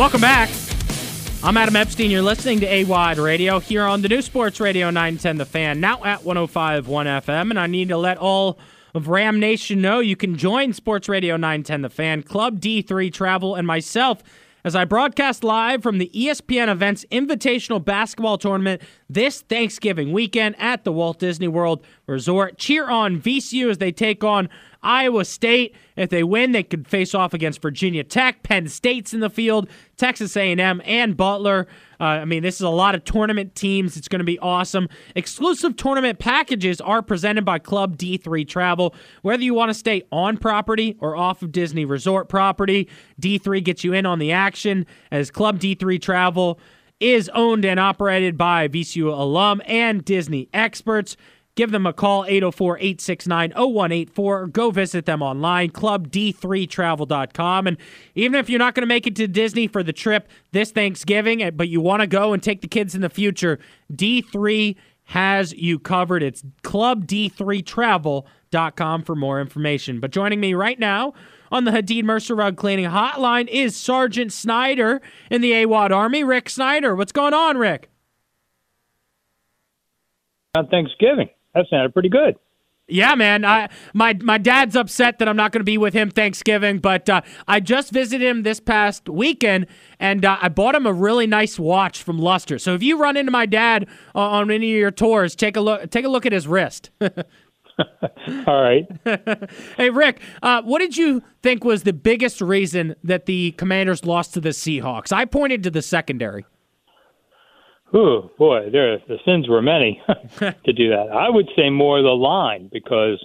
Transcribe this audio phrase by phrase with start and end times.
[0.00, 0.48] Welcome back.
[1.44, 2.10] I'm Adam Epstein.
[2.10, 6.02] You're listening to AWadd Radio here on the new Sports Radio 910 The Fan, now
[6.02, 7.50] at 105.1 FM.
[7.50, 8.58] And I need to let all
[8.94, 13.54] of Ram Nation know you can join Sports Radio 910 The Fan, Club D3 Travel,
[13.54, 14.22] and myself
[14.64, 18.80] as I broadcast live from the ESPN Events Invitational Basketball Tournament
[19.10, 22.56] this Thanksgiving weekend at the Walt Disney World Resort.
[22.56, 24.48] Cheer on VCU as they take on
[24.82, 25.74] Iowa State.
[25.96, 28.42] If they win, they could face off against Virginia Tech.
[28.42, 31.66] Penn State's in the field, Texas A&M, and Butler.
[32.00, 33.96] Uh, I mean, this is a lot of tournament teams.
[33.96, 34.88] It's going to be awesome.
[35.14, 38.94] Exclusive tournament packages are presented by Club D3 Travel.
[39.22, 42.88] Whether you want to stay on property or off of Disney Resort property,
[43.20, 46.58] D3 gets you in on the action as Club D3 Travel
[47.00, 51.16] is owned and operated by VCU alum and Disney experts.
[51.56, 54.40] Give them a call, 804 869 0184.
[54.40, 57.66] or Go visit them online, clubd3travel.com.
[57.66, 57.76] And
[58.14, 61.42] even if you're not going to make it to Disney for the trip this Thanksgiving,
[61.42, 63.58] eh, but you want to go and take the kids in the future,
[63.92, 66.22] D3 has you covered.
[66.22, 69.98] It's clubd3travel.com for more information.
[69.98, 71.14] But joining me right now
[71.50, 76.48] on the Hadid Mercer Rug Cleaning Hotline is Sergeant Snider in the AWadd Army, Rick
[76.48, 76.94] Snider.
[76.94, 77.90] What's going on, Rick?
[80.56, 81.28] On Thanksgiving.
[81.54, 82.36] That sounded pretty good.
[82.90, 83.44] Yeah, man.
[83.44, 87.08] I my my dad's upset that I'm not going to be with him Thanksgiving, but
[87.08, 89.66] uh, I just visited him this past weekend,
[90.00, 92.58] and uh, I bought him a really nice watch from Luster.
[92.58, 95.90] So if you run into my dad on any of your tours, take a look
[95.90, 96.90] take a look at his wrist.
[98.46, 98.86] All right.
[99.76, 104.34] hey, Rick, uh, what did you think was the biggest reason that the Commanders lost
[104.34, 105.12] to the Seahawks?
[105.12, 106.44] I pointed to the secondary.
[107.92, 110.00] Oh boy, there the sins were many
[110.38, 111.08] to do that.
[111.12, 113.24] I would say more the line because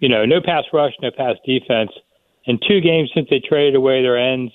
[0.00, 1.90] you know no pass rush, no pass defense.
[2.44, 4.52] In two games since they traded away their ends,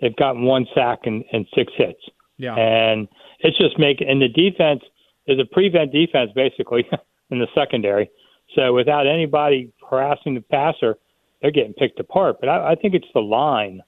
[0.00, 2.00] they've gotten one sack and, and six hits.
[2.38, 3.08] Yeah, and
[3.40, 4.82] it's just making and the defense
[5.26, 6.86] is a prevent defense basically
[7.30, 8.10] in the secondary.
[8.54, 10.96] So without anybody harassing the passer,
[11.42, 12.36] they're getting picked apart.
[12.40, 13.82] But I, I think it's the line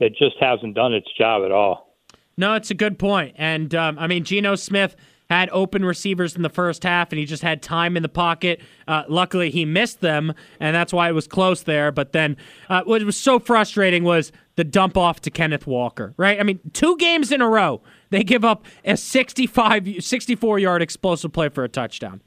[0.00, 1.91] that just hasn't done its job at all.
[2.36, 3.34] No, it's a good point.
[3.38, 4.96] And um, I mean, Geno Smith
[5.32, 8.60] had open receivers in the first half, and he just had time in the pocket.
[8.86, 11.90] Uh, luckily, he missed them, and that's why it was close there.
[11.90, 12.36] But then,
[12.68, 16.38] uh, what was so frustrating was the dump off to Kenneth Walker, right?
[16.38, 21.32] I mean, two games in a row, they give up a 65, 64 yard explosive
[21.32, 22.20] play for a touchdown.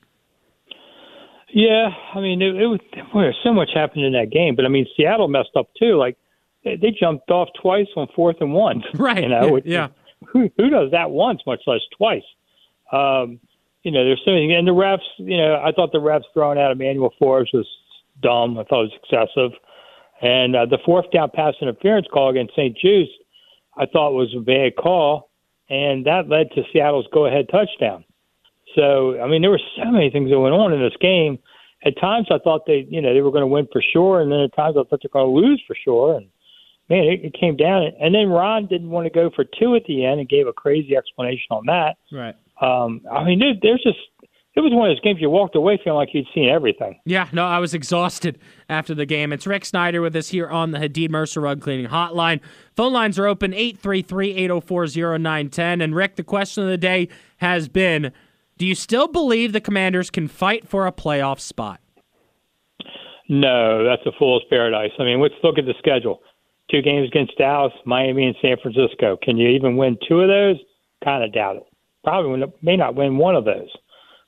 [1.54, 2.80] Yeah, I mean, it, it was
[3.44, 5.96] so much happened in that game, but I mean, Seattle messed up too.
[5.96, 6.18] Like
[6.66, 8.84] they, they jumped off twice on fourth and one.
[8.96, 9.24] Right.
[9.24, 9.88] You know, yeah.
[10.28, 12.24] Who who does that once, much less twice?
[12.92, 13.40] Um,
[13.84, 15.00] you know, there's so many, and the refs.
[15.18, 17.68] You know, I thought the refs throwing out Emmanuel Forbes was
[18.22, 18.58] dumb.
[18.58, 19.52] I thought it was excessive,
[20.22, 22.76] and uh, the fourth down pass interference call against St.
[22.84, 23.14] Juste,
[23.78, 25.30] I thought was a bad call,
[25.70, 28.04] and that led to Seattle's go-ahead touchdown.
[28.76, 31.40] So, I mean, there were so many things that went on in this game.
[31.86, 34.32] At times, I thought they, you know, they were going to win for sure, and
[34.32, 36.18] then at times, I thought they were going to lose for sure.
[36.18, 36.28] And
[36.90, 37.84] man, it, it came down.
[38.00, 40.54] And then Ron didn't want to go for two at the end and gave a
[40.54, 41.98] crazy explanation on that.
[42.12, 42.36] Right.
[42.62, 43.98] Um, I mean, there, there's just
[44.56, 46.98] it was one of those games you walked away feeling like you'd seen everything.
[47.04, 49.34] Yeah, no, I was exhausted after the game.
[49.34, 52.40] It's Rick Snider with us here on the Hadid Mercer Rug Cleaning Hotline.
[52.74, 54.88] Phone lines are open 833 804
[55.20, 55.82] 0910.
[55.82, 58.14] And Rick, the question of the day has been
[58.58, 61.82] Do you still believe the Commanders can fight for a playoff spot?
[63.28, 64.92] No, that's a fool's paradise.
[65.00, 66.22] I mean, let's look at the schedule
[66.72, 69.18] two games against Dallas, Miami, and San Francisco.
[69.22, 70.58] Can you even win two of those?
[71.04, 71.64] Kind of doubt it.
[72.04, 73.70] Probably may not win one of those.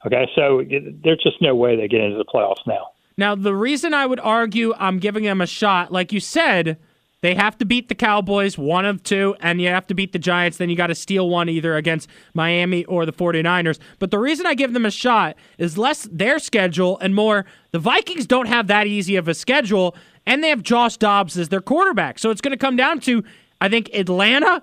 [0.06, 0.64] Okay, so
[1.04, 2.88] there's just no way they get into the playoffs now.
[3.18, 6.78] Now, the reason I would argue I'm giving them a shot, like you said,
[7.22, 10.20] they have to beat the Cowboys, one of two, and you have to beat the
[10.20, 10.58] Giants.
[10.58, 13.80] Then you got to steal one either against Miami or the 49ers.
[13.98, 17.80] But the reason I give them a shot is less their schedule and more the
[17.80, 19.96] Vikings don't have that easy of a schedule,
[20.28, 22.20] and they have Josh Dobbs as their quarterback.
[22.20, 23.24] So it's going to come down to,
[23.60, 24.62] I think, Atlanta,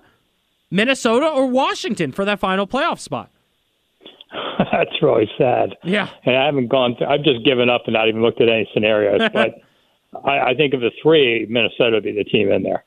[0.71, 3.31] Minnesota, or Washington for that final playoff spot.
[4.71, 5.75] That's really sad.
[5.83, 6.09] Yeah.
[6.23, 8.69] And I haven't gone, through, I've just given up and not even looked at any
[8.73, 9.21] scenarios.
[9.33, 9.55] But
[10.23, 12.85] I, I think of the three, Minnesota would be the team in there.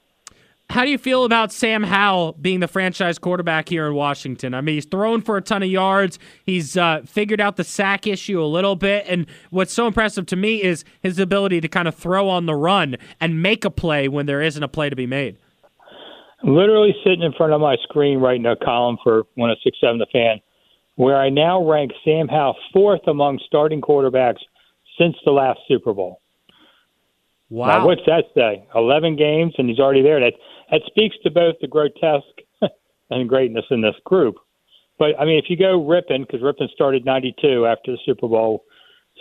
[0.71, 4.53] How do you feel about Sam Howell being the franchise quarterback here in Washington?
[4.53, 6.19] I mean, he's thrown for a ton of yards.
[6.45, 9.07] He's uh, figured out the sack issue a little bit.
[9.09, 12.55] And what's so impressive to me is his ability to kind of throw on the
[12.55, 15.39] run and make a play when there isn't a play to be made.
[16.45, 20.41] Literally sitting in front of my screen writing a column for 1067 The Fan,
[20.97, 24.41] where I now rank Sam Howell fourth among starting quarterbacks
[24.99, 26.21] since the last Super Bowl.
[27.49, 27.67] Wow.
[27.79, 28.67] Now, what's that say?
[28.75, 30.21] 11 games, and he's already there.
[30.21, 30.35] That
[30.71, 32.25] that speaks to both the grotesque
[33.11, 34.37] and greatness in this group.
[34.99, 38.65] But I mean, if you go Rypien, because Rypien started '92 after the Super Bowl,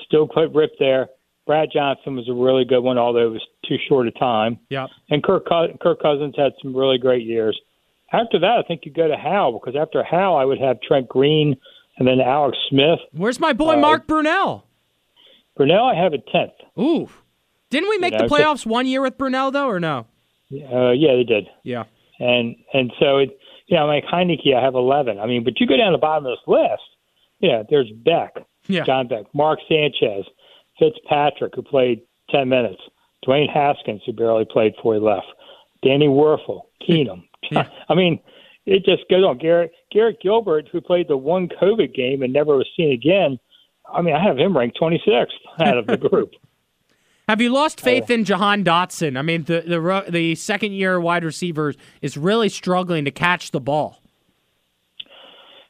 [0.06, 1.10] still put Rip there.
[1.46, 4.60] Brad Johnson was a really good one, although it was too short a time.
[4.70, 4.90] Yep.
[5.10, 7.58] And Kirk Kirk Cousins had some really great years.
[8.12, 11.08] After that, I think you go to Howell because after Howell, I would have Trent
[11.08, 11.56] Green
[11.98, 13.00] and then Alex Smith.
[13.12, 14.64] Where's my boy uh, Mark Brunell?
[15.58, 16.54] Brunell, I have a tenth.
[16.80, 17.10] Ooh,
[17.70, 20.06] didn't we make you know, the playoffs one year with Brunell though, or no?
[20.52, 21.48] Uh, yeah, they did.
[21.64, 21.84] Yeah.
[22.20, 25.20] And and so it, you know, like Heinicke, I have eleven.
[25.20, 26.84] I mean, but you go down the bottom of this list.
[27.40, 28.36] Yeah, there's Beck,
[28.68, 28.84] yeah.
[28.84, 30.26] John Beck, Mark Sanchez,
[30.80, 32.02] Fitzpatrick, who played
[32.32, 32.82] ten minutes,
[33.26, 35.28] Dwayne Haskins, who barely played before he left,
[35.84, 37.24] Danny Wuerffel, Keenum.
[37.52, 37.68] yeah.
[37.90, 38.20] I mean,
[38.66, 39.38] it just goes on.
[39.38, 43.40] Garrett Garrett Gilbert, who played the one COVID game and never was seen again.
[43.92, 45.28] I mean, I have him ranked 26th
[45.60, 46.32] out of the group.
[47.28, 49.18] Have you lost faith in Jahan Dotson?
[49.18, 53.60] I mean, the the the second year wide receiver is really struggling to catch the
[53.60, 54.02] ball.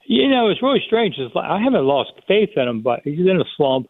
[0.06, 1.16] You know, it's really strange.
[1.18, 3.90] It's like, I haven't lost faith in him, but he's in a slump.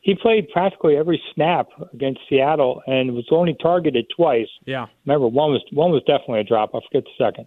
[0.00, 4.48] He played practically every snap against Seattle and was only targeted twice.
[4.66, 4.86] Yeah.
[5.06, 6.74] Remember, one was one was definitely a drop.
[6.74, 7.46] I forget the second,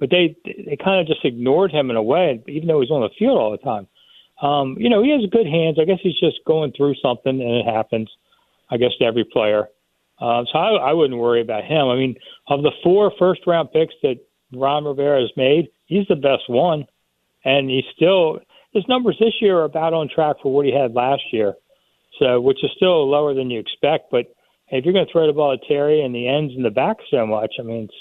[0.00, 3.00] but they they kind of just ignored him in a way, even though he's on
[3.00, 3.86] the field all the time.
[4.42, 5.78] Um, you know, he has good hands.
[5.80, 8.10] I guess he's just going through something, and it happens.
[8.74, 9.68] I guess, to every player.
[10.20, 11.88] Uh, so I, I wouldn't worry about him.
[11.88, 12.16] I mean,
[12.48, 14.16] of the four first round picks that
[14.52, 16.86] Ron Rivera has made, he's the best one.
[17.44, 18.40] And he's still,
[18.72, 21.54] his numbers this year are about on track for what he had last year.
[22.18, 24.10] So, which is still lower than you expect.
[24.10, 24.34] But
[24.68, 26.96] if you're going to throw the ball at Terry and the ends in the back
[27.10, 27.94] so much, I mean, it's,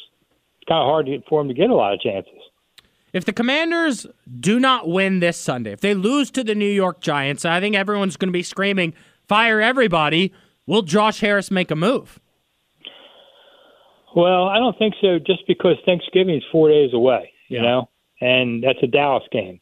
[0.57, 2.39] it's kind of hard to, for him to get a lot of chances.
[3.11, 4.07] If the Commanders
[4.39, 7.75] do not win this Sunday, if they lose to the New York Giants, I think
[7.75, 8.93] everyone's going to be screaming,
[9.27, 10.33] fire everybody.
[10.65, 12.19] Will Josh Harris make a move?
[14.15, 15.19] Well, I don't think so.
[15.19, 17.63] Just because Thanksgiving is four days away, you yeah.
[17.63, 17.89] know,
[18.21, 19.59] and that's a Dallas game.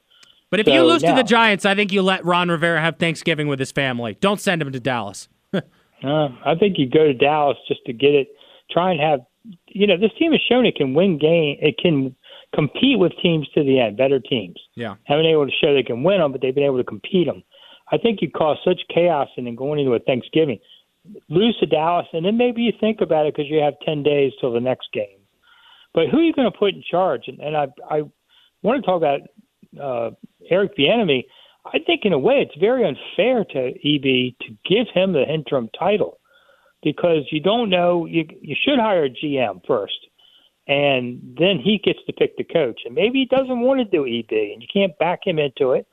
[0.50, 2.82] But if so you lose now, to the Giants, I think you let Ron Rivera
[2.82, 4.18] have Thanksgiving with his family.
[4.20, 5.30] Don't send him to Dallas.
[5.54, 5.60] uh,
[6.04, 8.28] I think you go to Dallas just to get it.
[8.70, 9.22] Try and have,
[9.68, 11.58] you know, this team has shown it can win game.
[11.62, 12.14] It can
[12.54, 14.58] compete with teams to the end, better teams.
[14.76, 16.84] Yeah, haven't been able to show they can win them, but they've been able to
[16.84, 17.44] compete them.
[17.90, 20.60] I think you cause such chaos and then going into a Thanksgiving
[21.30, 24.34] lose to Dallas, and then maybe you think about it because you have 10 days
[24.40, 25.20] till the next game.
[25.94, 27.28] But who are you going to put in charge?
[27.28, 28.02] And, and I, I
[28.62, 29.22] want to talk about
[29.82, 30.12] uh,
[30.50, 31.26] Eric Bieniemy.
[31.66, 35.70] I think in a way it's very unfair to EB to give him the interim
[35.78, 36.20] title
[36.82, 38.06] because you don't know.
[38.06, 40.08] You you should hire a GM first,
[40.68, 42.82] and then he gets to pick the coach.
[42.86, 45.86] And maybe he doesn't want to do EB, and you can't back him into it.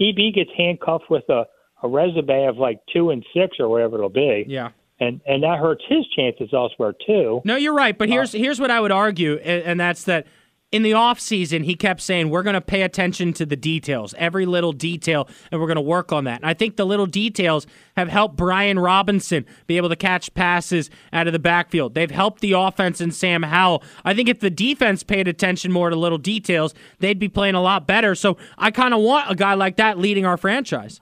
[0.00, 1.44] EB gets handcuffed with a
[1.86, 4.44] a resume of like two and six or whatever it'll be.
[4.46, 4.70] Yeah.
[4.98, 7.42] And and that hurts his chances elsewhere too.
[7.44, 7.96] No, you're right.
[7.96, 10.26] But here's uh, here's what I would argue, and, and that's that
[10.72, 14.46] in the offseason, he kept saying, We're going to pay attention to the details, every
[14.46, 16.40] little detail, and we're going to work on that.
[16.40, 17.66] And I think the little details
[17.96, 21.94] have helped Brian Robinson be able to catch passes out of the backfield.
[21.94, 23.82] They've helped the offense and Sam Howell.
[24.04, 27.62] I think if the defense paid attention more to little details, they'd be playing a
[27.62, 28.14] lot better.
[28.14, 31.00] So I kind of want a guy like that leading our franchise.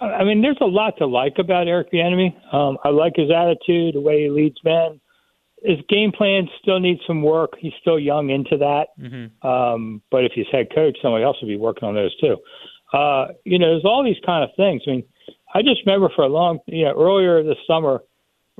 [0.00, 2.54] I mean, there's a lot to like about Eric Bieniemy.
[2.54, 5.00] Um, I like his attitude, the way he leads men.
[5.62, 7.54] His game plan still needs some work.
[7.58, 8.88] He's still young into that.
[9.00, 9.46] Mm-hmm.
[9.46, 12.36] Um, but if he's head coach, somebody else would be working on those too.
[12.92, 14.82] Uh, you know, there's all these kind of things.
[14.86, 15.04] I mean,
[15.54, 18.02] I just remember for a long, you know, earlier this summer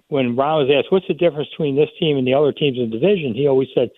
[0.08, 2.90] when Ron was asked, "What's the difference between this team and the other teams in
[2.90, 3.90] the division?" He always said,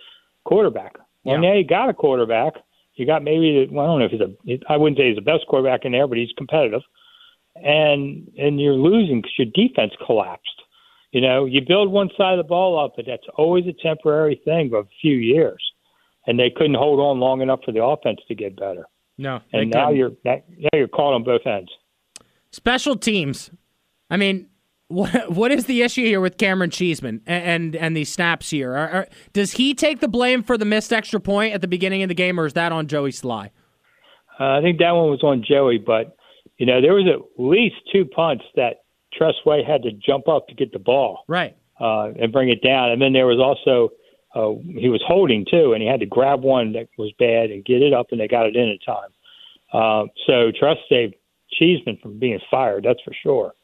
[0.44, 1.50] "Quarterback." Well, yeah.
[1.50, 2.54] now you got a quarterback.
[2.94, 5.16] You got maybe the, well, I don't know if he's a I wouldn't say he's
[5.16, 6.82] the best quarterback in there, but he's competitive
[7.62, 10.48] and and you're losing because your defense collapsed.
[11.12, 14.40] You know, you build one side of the ball up, but that's always a temporary
[14.44, 15.62] thing of a few years,
[16.26, 18.86] and they couldn't hold on long enough for the offense to get better.
[19.16, 19.96] No, and now couldn't.
[19.96, 21.70] you're now you're caught on both ends.
[22.50, 23.50] Special teams.
[24.10, 24.48] I mean,
[24.88, 28.74] what what is the issue here with Cameron Cheeseman and and, and these snaps here?
[28.74, 32.02] Are, are, does he take the blame for the missed extra point at the beginning
[32.02, 33.50] of the game, or is that on Joey Slye?
[34.38, 36.16] Uh, I think that one was on Joey, but
[36.58, 40.48] you know, there was at least two punts that Tress Way had to jump up
[40.48, 42.90] to get the ball, right, uh, and bring it down.
[42.90, 43.90] And then there was also
[44.34, 47.64] uh, he was holding too, and he had to grab one that was bad and
[47.64, 49.08] get it up, and they got it in in time.
[49.72, 51.14] Uh, so Tress saved
[51.52, 53.54] Cheeseman from being fired, that's for sure.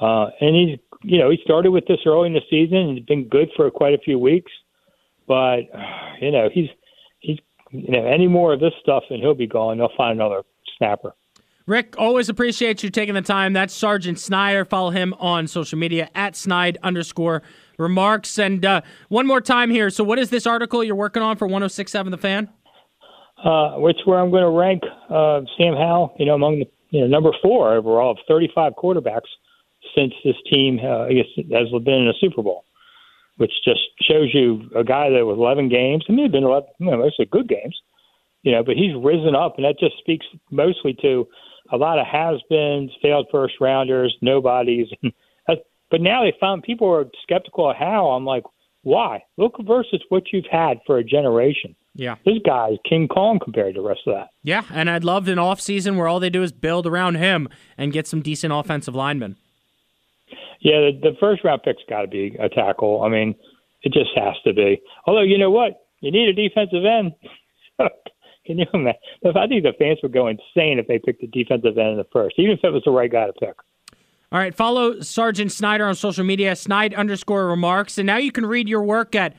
[0.00, 3.06] Uh, and he's, you know, he started with this early in the season and he's
[3.06, 4.50] been good for quite a few weeks.
[5.26, 5.62] But,
[6.20, 6.68] you know, he's,
[7.20, 7.38] he's,
[7.70, 9.78] you know, any more of this stuff and he'll be gone.
[9.78, 10.42] They'll find another
[10.78, 11.14] snapper.
[11.66, 13.54] Rick, always appreciate you taking the time.
[13.54, 14.66] That's Sergeant Snider.
[14.66, 17.42] Follow him on social media at snide underscore
[17.78, 18.38] remarks.
[18.38, 19.88] And uh, one more time here.
[19.88, 22.50] So, what is this article you're working on for 1067 The Fan?
[23.42, 27.00] Uh, which where I'm going to rank uh, Sam Howell, you know, among the you
[27.00, 29.28] know number four overall of 35 quarterbacks
[29.96, 32.64] since this team uh, I guess has been in a Super Bowl,
[33.38, 36.04] which just shows you a guy that was 11 games.
[36.08, 37.76] I mean, it's been 11, you know, mostly good games,
[38.42, 41.26] you know, but he's risen up, and that just speaks mostly to
[41.72, 44.88] a lot of has-beens, failed first rounders, nobodies.
[45.46, 48.16] but now they found people are skeptical of Howell.
[48.16, 48.44] I'm like,
[48.82, 49.24] why?
[49.36, 51.74] Look versus what you've had for a generation.
[51.94, 52.16] Yeah.
[52.24, 54.28] This guy is King Kong compared to the rest of that.
[54.42, 57.92] Yeah, and I'd love an offseason where all they do is build around him and
[57.92, 59.36] get some decent offensive linemen.
[60.60, 63.02] Yeah, the, the first round pick's got to be a tackle.
[63.02, 63.34] I mean,
[63.82, 64.80] it just has to be.
[65.06, 65.86] Although, you know what?
[66.00, 67.12] You need a defensive end.
[68.46, 69.00] Can you imagine?
[69.24, 72.06] I think the fans would go insane if they picked the defensive end in the
[72.12, 73.54] first, even if it was the right guy to pick.
[74.32, 77.98] All right, follow Sergeant Snider on social media, snide underscore remarks.
[77.98, 79.36] And now you can read your work at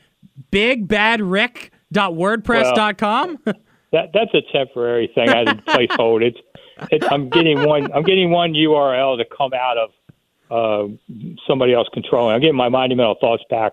[0.50, 3.38] bigbadrick.wordpress.com.
[3.44, 3.54] Well,
[3.92, 5.28] that that's a temporary thing.
[5.28, 6.24] I had to placehold.
[6.32, 6.38] It's,
[6.92, 9.90] it's I'm getting one I'm getting one URL to come out of
[10.50, 10.88] uh,
[11.46, 12.34] somebody else controlling.
[12.34, 13.72] I'm getting my monumental thoughts back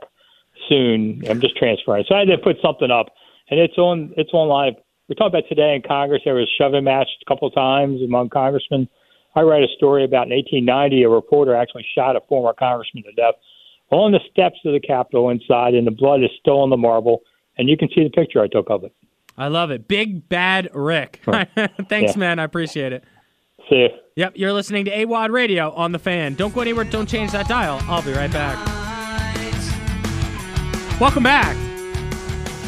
[0.70, 1.22] soon.
[1.30, 2.06] I'm just transferring.
[2.08, 3.08] So I had to put something up
[3.50, 4.76] and it's on it's online
[5.10, 6.22] we talked about today in Congress.
[6.26, 8.88] There was a shoving match a couple of times among congressmen.
[9.36, 13.12] I write a story about in 1890, a reporter actually shot a former congressman to
[13.14, 13.36] death
[13.90, 17.22] on the steps of the Capitol inside, and the blood is still on the marble.
[17.58, 18.94] And you can see the picture I took of it.
[19.38, 19.88] I love it.
[19.88, 21.22] Big Bad Rick.
[21.26, 22.18] Thanks, yeah.
[22.18, 22.40] man.
[22.40, 23.04] I appreciate it.
[23.70, 23.90] See you.
[24.16, 26.36] Yep, you're listening to AWadd Radio on the fan.
[26.36, 26.86] Don't go anywhere.
[26.86, 27.80] Don't change that dial.
[27.84, 28.58] I'll be right back.
[31.00, 31.73] Welcome back.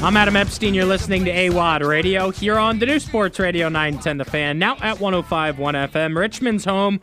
[0.06, 0.76] I'm Adam Epstein.
[0.76, 4.78] You're listening to AWadd Radio here on the new Sports Radio 910 The Fan, now
[4.80, 7.02] at 105.1 FM, Richmond's home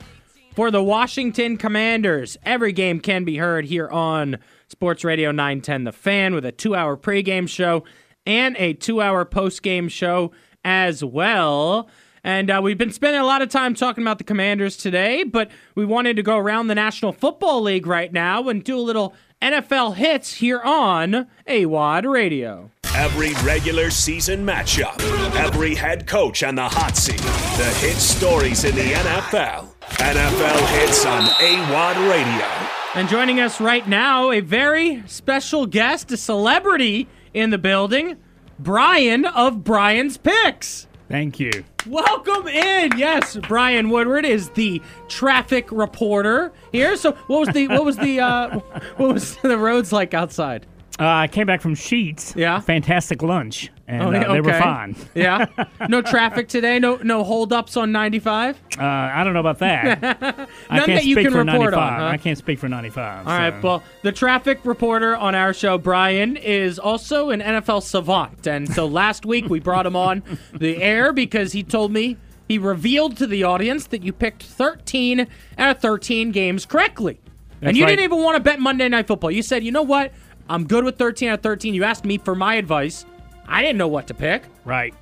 [0.54, 2.36] for the Washington Commanders.
[2.44, 6.76] Every game can be heard here on Sports Radio 910 The Fan with a two
[6.76, 7.82] hour pregame show
[8.24, 10.30] and a two hour postgame show
[10.64, 11.88] as well.
[12.22, 15.50] And uh, we've been spending a lot of time talking about the Commanders today, but
[15.74, 19.12] we wanted to go around the National Football League right now and do a little
[19.42, 22.70] NFL hits here on AWadd Radio.
[22.94, 25.00] Every regular season matchup,
[25.34, 29.68] every head coach on the hot seat, the hit stories in the NFL.
[29.80, 32.68] NFL hits on AWadd Radio.
[32.94, 38.18] And joining us right now, a very special guest, a celebrity in the building,
[38.58, 40.86] Brian of Brian's Picks.
[41.08, 41.64] Thank you.
[41.86, 42.98] Welcome in.
[42.98, 46.96] Yes, Brian Woodward is the traffic reporter here.
[46.96, 48.58] So, what was the what was the uh,
[48.98, 50.66] what was the roads like outside?
[51.00, 52.36] Uh, I came back from Sheetz.
[52.36, 52.60] Yeah.
[52.60, 54.94] Fantastic lunch, and oh, yeah, uh, they were fine.
[55.14, 55.46] yeah.
[55.88, 56.78] No traffic today.
[56.78, 58.60] No no holdups on 95.
[58.78, 60.00] Uh, I don't know about that.
[60.02, 61.78] None I can't that you speak can for report 95.
[61.78, 62.00] on.
[62.00, 62.06] Huh?
[62.06, 63.18] I can't speak for 95.
[63.18, 63.38] All so.
[63.38, 63.62] right.
[63.62, 68.86] Well, the traffic reporter on our show, Brian, is also an NFL savant, and so
[68.86, 70.22] last week we brought him on
[70.54, 72.16] the air because he told me
[72.48, 77.20] he revealed to the audience that you picked 13 out of 13 games correctly.
[77.62, 77.90] That's and you right.
[77.90, 79.30] didn't even want to bet Monday Night Football.
[79.30, 80.12] You said, you know what?
[80.48, 81.74] I'm good with 13 out of 13.
[81.74, 83.04] You asked me for my advice.
[83.46, 84.44] I didn't know what to pick.
[84.64, 84.94] Right.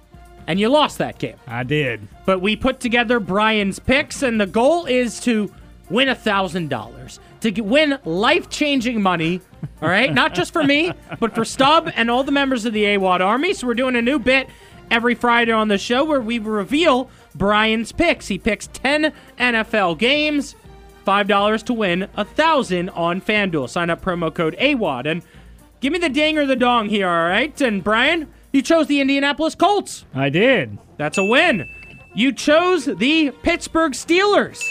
[0.47, 1.37] And you lost that game.
[1.47, 2.07] I did.
[2.25, 5.53] But we put together Brian's picks, and the goal is to
[5.91, 7.19] win a $1,000.
[7.41, 9.41] To win life changing money,
[9.83, 10.13] all right?
[10.15, 13.55] Not just for me, but for Stub and all the members of the AWadd Army.
[13.55, 14.49] So we're doing a new bit
[14.91, 18.29] every Friday on the show where we reveal Brian's picks.
[18.29, 20.57] He picks 10 NFL games
[21.05, 23.69] $5 to win, a 1000 on FanDuel.
[23.69, 25.11] Sign up promo code AWadd.
[25.11, 25.23] And
[25.81, 27.59] give me the ding or the dong here, all right?
[27.61, 30.05] And Brian, you chose the Indianapolis Colts.
[30.15, 30.79] I did.
[30.97, 31.69] That's a win.
[32.15, 34.63] You chose the Pittsburgh Steelers.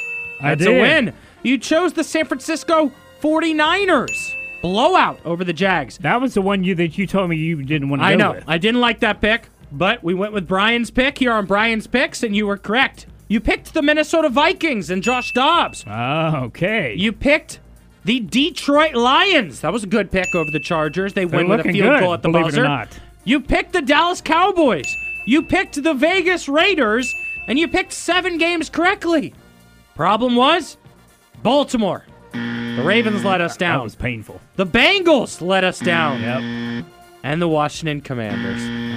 [0.42, 0.78] I That's did.
[0.78, 1.14] a win.
[1.44, 4.36] You chose the San Francisco 49ers.
[4.62, 5.98] Blowout over the Jags.
[6.00, 8.34] That was the one you that you told me you didn't want to I know.
[8.34, 8.44] With.
[8.46, 12.24] I didn't like that pick, but we went with Brian's pick here on Brian's picks,
[12.24, 13.06] and you were correct.
[13.30, 15.86] You picked the Minnesota Vikings and Josh Dobbs.
[15.88, 16.96] Oh, okay.
[16.96, 17.60] You picked
[18.04, 19.62] the Detroit Lions.
[19.62, 21.14] That was a good pick over the Chargers.
[21.14, 22.62] They They're win with a field good, goal at the believe buzzer.
[22.64, 23.00] It or not.
[23.26, 24.92] You picked the Dallas Cowboys.
[25.28, 27.14] You picked the Vegas Raiders,
[27.48, 29.36] and you picked seven games correctly.
[29.94, 30.78] Problem was,
[31.44, 32.08] Baltimore.
[32.32, 33.78] The Ravens let us down.
[33.78, 34.42] That was painful.
[34.56, 36.20] The Bengals let us down.
[36.20, 36.86] Mm, yep.
[37.22, 38.89] And the Washington Commanders.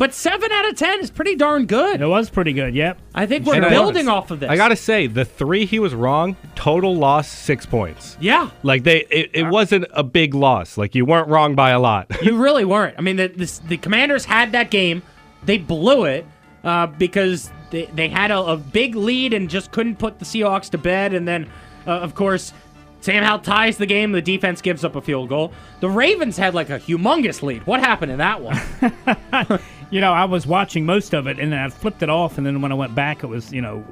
[0.00, 2.00] But seven out of ten is pretty darn good.
[2.00, 2.74] It was pretty good.
[2.74, 2.98] Yep.
[3.14, 4.48] I think we're building off of this.
[4.48, 8.16] I gotta say, the three he was wrong, total loss six points.
[8.18, 8.48] Yeah.
[8.62, 10.78] Like they, it, it wasn't a big loss.
[10.78, 12.06] Like you weren't wrong by a lot.
[12.22, 12.94] you really weren't.
[12.96, 15.02] I mean, the, the the Commanders had that game,
[15.44, 16.24] they blew it,
[16.64, 20.70] uh, because they, they had a, a big lead and just couldn't put the Seahawks
[20.70, 21.12] to bed.
[21.12, 21.46] And then,
[21.86, 22.54] uh, of course,
[23.00, 24.12] Sam Howell ties the game.
[24.12, 25.52] The defense gives up a field goal.
[25.80, 27.66] The Ravens had like a humongous lead.
[27.66, 29.60] What happened in that one?
[29.90, 32.46] You know, I was watching most of it, and then I flipped it off, and
[32.46, 33.84] then when I went back, it was you know,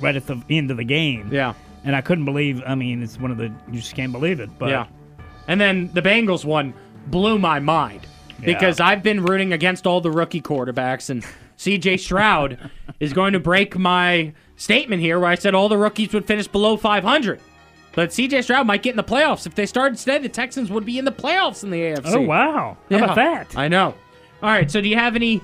[0.00, 1.28] right at the end of the game.
[1.32, 1.54] yeah.
[1.84, 2.60] And I couldn't believe.
[2.66, 4.50] I mean, it's one of the you just can't believe it.
[4.58, 4.86] But Yeah.
[5.46, 6.74] And then the Bengals one
[7.06, 8.00] blew my mind
[8.40, 11.24] because I've been rooting against all the rookie quarterbacks, and
[11.58, 12.58] CJ Stroud
[13.00, 16.48] is going to break my statement here where I said all the rookies would finish
[16.48, 17.40] below 500.
[17.96, 19.46] But CJ Stroud might get in the playoffs.
[19.46, 22.14] If they started today, the Texans would be in the playoffs in the AFC.
[22.14, 22.98] oh wow, how Yeah.
[23.04, 23.56] about that?
[23.58, 23.94] I know.
[24.42, 25.40] All right, so do you have any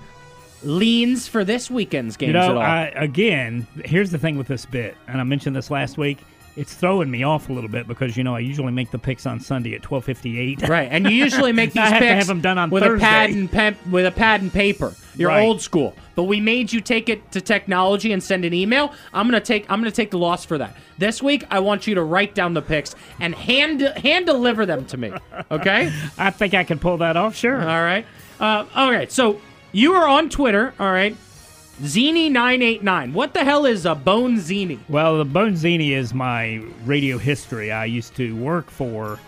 [0.63, 2.63] leans for this weekend's games You know, at all?
[2.63, 6.19] I, again, here's the thing with this bit, and I mentioned this last week.
[6.55, 9.25] It's throwing me off a little bit because you know I usually make the picks
[9.25, 10.69] on Sunday at twelve fifty eight.
[10.69, 12.83] Right, and you usually make these I have to picks have 'em done on with
[12.83, 13.41] a pad Thursday.
[13.41, 14.95] and pen, with a pad and paper.
[15.17, 15.43] You're Right.
[15.47, 18.93] old school, but we made you take it to technology and send an email.
[19.15, 20.77] I'm gonna take I'm gonna take the loss for that.
[20.99, 24.85] This week, I want you to write down the picks and hand hand deliver them
[24.87, 25.13] to me.
[25.51, 25.91] Okay.
[26.19, 27.35] I think I can pull that off.
[27.35, 27.59] Sure.
[27.61, 28.05] all right.
[28.39, 29.11] Uh, all right.
[29.11, 29.41] So
[29.73, 30.75] you are on Twitter.
[30.79, 31.17] All right.
[31.81, 33.13] Zini989.
[33.13, 34.79] What the hell is a bone zini?
[34.89, 37.73] Well, the Bonzini is my radio history.
[37.73, 39.19] I used to work for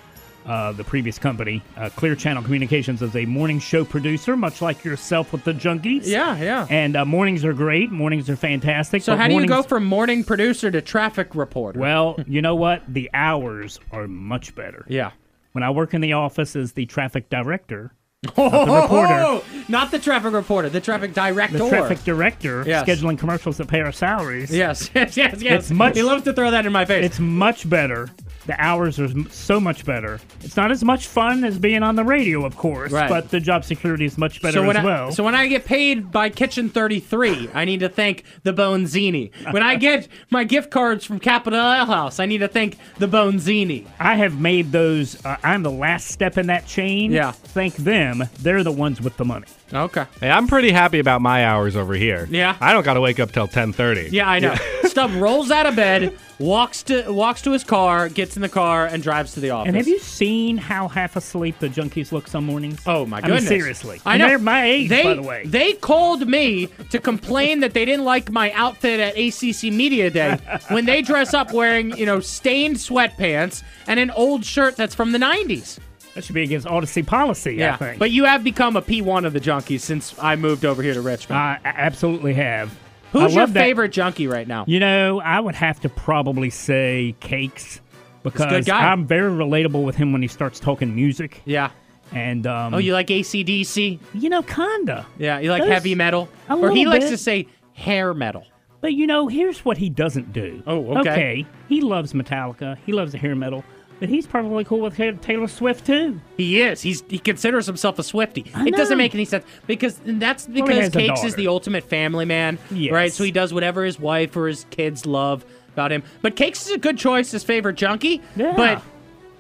[0.47, 4.85] uh, the previous company, uh, Clear Channel Communications, as a morning show producer, much like
[4.85, 6.03] yourself with the Junkies.
[6.05, 6.67] Yeah, yeah.
[6.69, 7.91] And uh, mornings are great.
[7.91, 9.03] Mornings are fantastic.
[9.03, 11.81] So how do you go from morning producer to traffic reporter?
[11.81, 12.83] Well, you know what?
[12.87, 14.85] The hours are much better.
[14.89, 15.13] yeah.
[15.53, 17.95] When I work in the office as the traffic director,
[18.37, 19.45] Oh, reporter.
[19.69, 21.59] not the traffic reporter, the traffic director.
[21.59, 22.87] the traffic director, Yes.
[22.89, 24.51] scheduling commercials that pay our salaries.
[24.51, 25.61] Yes, yes, yes, yes.
[25.65, 27.05] It's much- he loves to throw that in my face.
[27.05, 28.09] It's much better.
[28.47, 30.21] The hours are so much better.
[30.43, 33.09] It's not as much fun as being on the radio, of course, Right.
[33.09, 35.13] but the job security is much better so as I, well.
[35.13, 39.31] so when I get paid by Kitchen 33, I need to thank the Bonzini.
[39.51, 43.07] When I get my gift cards from Capital Ale House, I need to thank the
[43.09, 43.87] Bonzini.
[43.99, 45.25] I have made those.
[45.25, 47.13] Uh, I'm the last step in that chain.
[47.13, 47.33] Yeah.
[47.33, 48.25] Thank them.
[48.41, 49.47] They're the ones with the money.
[49.75, 50.05] Okay.
[50.21, 52.29] Hey, I'm pretty happy about my hours over here.
[52.31, 52.57] Yeah.
[52.61, 54.13] I don't got to wake up till 10:30.
[54.13, 54.55] Yeah, I know.
[54.85, 58.87] Stubb rolls out of bed, walks to walks to his car, gets in the car,
[58.87, 59.69] and drives to the office.
[59.69, 62.81] And have you seen how half asleep the junkies look some mornings?
[62.87, 63.49] Oh my I mean, goodness!
[63.49, 64.01] seriously.
[64.07, 64.29] I And know.
[64.29, 65.43] They're my age, they, by the way.
[65.47, 70.39] They called me to complain that they didn't like my outfit at ACC Media Day
[70.69, 75.11] when they dress up wearing, you know, stained sweatpants and an old shirt that's from
[75.11, 75.79] the '90s.
[76.15, 77.65] That should be against Audacy policy.
[77.65, 77.99] I think.
[77.99, 81.01] but you have become a P1 of the Junkies since I moved over here to
[81.01, 81.39] Richmond.
[81.39, 82.77] I a- absolutely have.
[83.13, 84.65] Who's your love that- favorite Junkie right now?
[84.69, 87.81] You know, I would have to probably say Cakes
[88.23, 88.91] because guy.
[88.91, 91.43] I'm very relatable with him when he starts talking music.
[91.45, 91.71] Yeah.
[92.13, 93.99] And um, Oh, you like ACDC?
[94.15, 95.07] you know, kinda.
[95.19, 96.29] Yeah, you like Those- heavy metal?
[96.49, 97.11] a Or he little likes bit.
[97.11, 98.47] to say hair metal.
[98.81, 100.63] But you know, here's what he doesn't do.
[100.67, 101.45] Oh, okay.
[101.69, 102.77] he loves Metallica.
[102.87, 103.65] He loves the hair metal,
[104.05, 106.21] but he's probably cool with Taylor Swift too.
[106.37, 106.83] He is.
[106.83, 108.45] He's he considers himself a Swifty.
[108.55, 112.93] It doesn't make any sense because that's because Cakes is the ultimate family man, Yes.
[112.93, 113.13] right?
[113.13, 116.03] So he does whatever his wife or his kids love about him.
[116.23, 118.21] But Cakes is a good choice, his favorite junkie.
[118.37, 118.53] Yeah.
[118.57, 118.83] But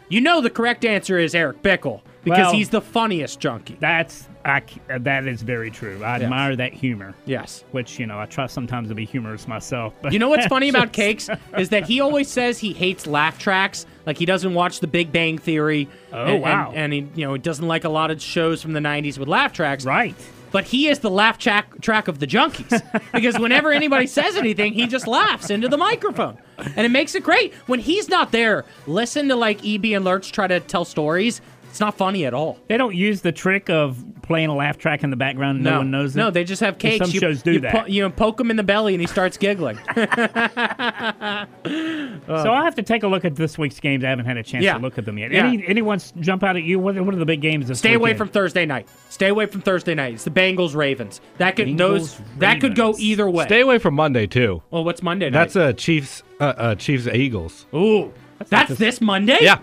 [0.08, 3.76] you know the correct answer is Eric Bickel because Well- he's the funniest junkie.
[3.80, 6.02] That's I, uh, that is very true.
[6.04, 7.14] I admire that humor.
[7.24, 7.64] Yes.
[7.70, 9.94] Which you know, I try sometimes to be humorous myself.
[10.02, 13.38] But You know what's funny about Cakes is that he always says he hates laugh
[13.38, 13.86] tracks.
[14.06, 15.88] Like he doesn't watch The Big Bang Theory.
[16.12, 16.68] Oh, and, wow.
[16.74, 19.18] And, and he, you know, he doesn't like a lot of shows from the '90s
[19.18, 19.84] with laugh tracks.
[19.84, 20.14] Right.
[20.54, 22.80] But he is the laugh track track of the junkies
[23.12, 27.24] because whenever anybody says anything, he just laughs into the microphone, and it makes it
[27.24, 27.52] great.
[27.66, 31.40] When he's not there, listen to like EB and Lurch try to tell stories.
[31.74, 32.60] It's not funny at all.
[32.68, 35.56] They don't use the trick of playing a laugh track in the background.
[35.56, 36.18] and No, one knows it.
[36.20, 37.04] No, they just have And cakes.
[37.04, 37.72] Some you, shows do you that.
[37.74, 39.74] po- you know, poke him in the belly and he starts giggling.
[39.96, 40.12] so
[41.66, 44.04] I have to take a look at this week's games.
[44.04, 44.74] I haven't had a chance Yeah.
[44.74, 45.32] to look at them yet.
[45.32, 45.46] Yeah.
[45.48, 46.78] Any anyone jump out at you?
[46.78, 48.86] What are, what are the big games this Stay away from Thursday night.
[49.08, 50.14] Stay away from Thursday night.
[50.14, 51.20] It's the Bengals Ravens.
[51.38, 53.46] That could Bengals, those that could go either way.
[53.46, 54.62] Stay away from Monday too.
[54.70, 55.40] well, what's Monday night?
[55.52, 57.66] That's a Chiefs uh, uh Chiefs Eagles.
[57.74, 58.12] ooh.
[58.48, 59.38] That's this Monday.
[59.40, 59.58] Yeah.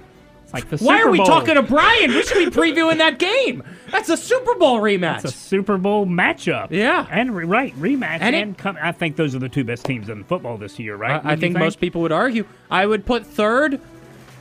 [0.54, 1.26] Like the Why Super are we Bowl.
[1.28, 2.12] talking to Brian?
[2.12, 3.64] We should be previewing that game.
[3.92, 5.24] That's a Super Bowl rematch.
[5.24, 6.68] It's a Super Bowl matchup.
[6.72, 7.08] Yeah.
[7.10, 8.18] and re- right rematch.
[8.22, 10.78] And And, it- come, I think those are the two best teams in football this
[10.80, 11.12] year, right?
[11.12, 12.46] I, I Wouldn't think most people would argue.
[12.70, 13.80] I would put third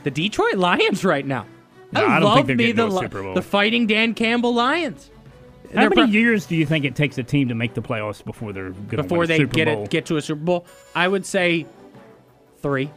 [0.03, 1.45] the Detroit Lions right now.
[1.93, 3.33] No, I, I don't love think me the to a Li- Super Bowl.
[3.33, 5.09] the fighting Dan Campbell Lions.
[5.73, 7.81] How They're many pro- years do you think it takes a team to make the
[7.81, 10.65] playoffs before they're going to before they get it get to a Super Bowl?
[10.95, 11.65] I would say
[12.61, 12.89] three.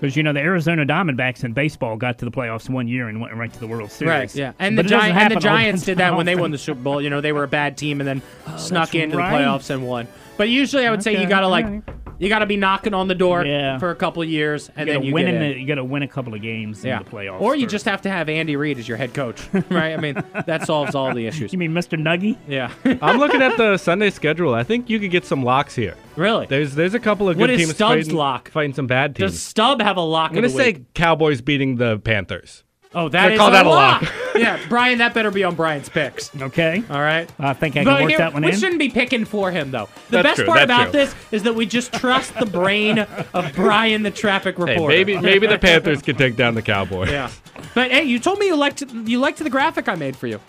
[0.00, 3.20] Because you know the Arizona Diamondbacks in baseball got to the playoffs one year and
[3.20, 4.10] went right to the World Series.
[4.10, 4.34] Right.
[4.34, 4.52] Yeah.
[4.58, 7.00] And the Giants and the Giants did that when they won the Super Bowl.
[7.00, 9.30] You know, they were a bad team and then oh, snuck that's into right.
[9.30, 10.06] the playoffs and won.
[10.36, 11.84] But usually, I would say you gotta like alright.
[12.18, 13.78] You gotta be knocking on the door Yeah.
[13.78, 15.52] for a couple of years and You then gotta you win get in in.
[15.52, 16.98] the, you got to win a couple of games yeah.
[16.98, 17.40] in the playoffs.
[17.40, 17.72] Or you first.
[17.72, 19.92] just have to have Andy Reid as your head coach, right?
[19.92, 20.14] I mean,
[20.46, 21.52] that solves all the issues.
[21.52, 22.00] You mean Mr.
[22.00, 22.36] Nuggy?
[22.48, 22.70] Yeah.
[23.02, 24.54] I'm looking at the Sunday schedule.
[24.54, 25.94] I think you could get some locks here.
[26.16, 26.46] really?
[26.46, 28.50] There's there's a couple of What good is teams Stubbs' fighting, lock?
[28.50, 29.32] fighting some bad teams.
[29.32, 30.94] Does Stubb have a lock I'm gonna the say week?
[30.94, 32.64] Cowboys beating the Panthers.
[32.98, 34.04] Oh, that is call our that a lock.
[34.36, 36.34] yeah, Brian, that better be on Brian's picks.
[36.34, 36.82] Okay.
[36.88, 37.30] All right.
[37.38, 38.58] I think I can But work here- that one we in.
[38.58, 39.88] shouldn't be picking for him, though.
[40.08, 40.92] The That's best true, part that's about true.
[40.92, 43.00] this is that we just trust the brain
[43.34, 44.96] of Brian, the traffic Hey, reporter.
[44.96, 47.10] maybe maybe the Panthers can take down the Cowboys.
[47.10, 47.30] Yeah.
[47.74, 50.40] But hey, you told me you liked you liked the graphic I made for you.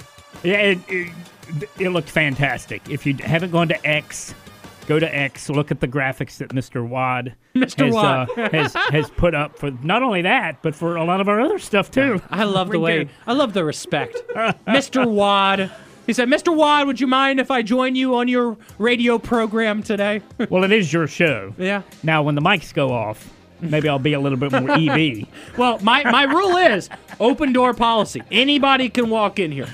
[0.43, 1.11] Yeah, it, it,
[1.79, 2.89] it looked fantastic.
[2.89, 4.33] If you haven't gone to X,
[4.87, 5.49] go to X.
[5.49, 6.85] Look at the graphics that Mr.
[6.87, 7.85] Wad, Mr.
[7.85, 8.29] Has, Wad.
[8.37, 11.39] uh, has has put up for not only that, but for a lot of our
[11.39, 12.19] other stuff too.
[12.31, 13.07] I love the way.
[13.27, 14.17] I love the respect.
[14.67, 15.05] Mr.
[15.05, 15.69] Wad.
[16.07, 16.55] He said, Mr.
[16.55, 20.21] Wad, would you mind if I join you on your radio program today?
[20.49, 21.53] Well, it is your show.
[21.57, 21.81] yeah.
[22.01, 25.27] Now, when the mics go off, maybe I'll be a little bit more EB.
[25.57, 28.21] Well, my, my rule is open door policy.
[28.31, 29.67] Anybody can walk in here.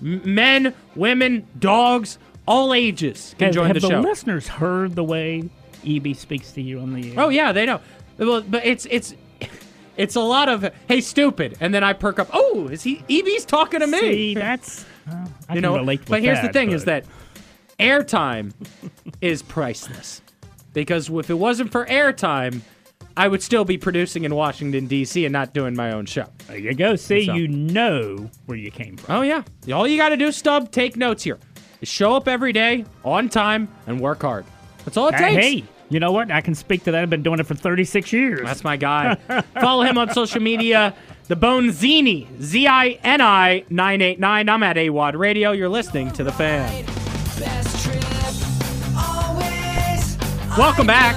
[0.00, 4.00] M- men, women, dogs, all ages can Have, join have the the show.
[4.00, 5.48] listeners heard the way
[5.86, 7.14] EB speaks to you on the air?
[7.20, 7.80] Oh yeah, they know.
[8.18, 9.14] Well, but it's it's
[9.96, 12.28] it's a lot of hey stupid, and then I perk up.
[12.32, 13.04] Oh, is he?
[13.08, 14.00] EB's talking to me.
[14.00, 15.84] See, that's uh, I you know.
[15.84, 17.04] but here's the that, thing: is that
[17.78, 18.52] airtime
[19.20, 20.22] is priceless.
[20.74, 22.60] Because if it wasn't for airtime,
[23.16, 25.24] I would still be producing in Washington D.C.
[25.24, 26.26] and not doing my own show.
[26.46, 26.94] there you go.
[26.94, 29.16] See, So- you know where you came from.
[29.16, 31.38] Oh yeah, all you got to do, Stub, take notes here.
[31.80, 34.44] Is show up every day on time and work hard.
[34.84, 35.44] That's all it Uh, takes.
[35.44, 36.30] hey, you know what?
[36.30, 37.02] I can speak to that.
[37.02, 38.40] I've been doing it for 36 years.
[38.44, 39.14] That's my guy.
[39.60, 40.94] Follow him on social media.
[41.28, 44.48] The Bonzini, Z I N I 989.
[44.48, 45.52] I'm at AWadd Radio.
[45.52, 46.84] You're listening to The Fan.
[50.58, 51.14] Welcome back.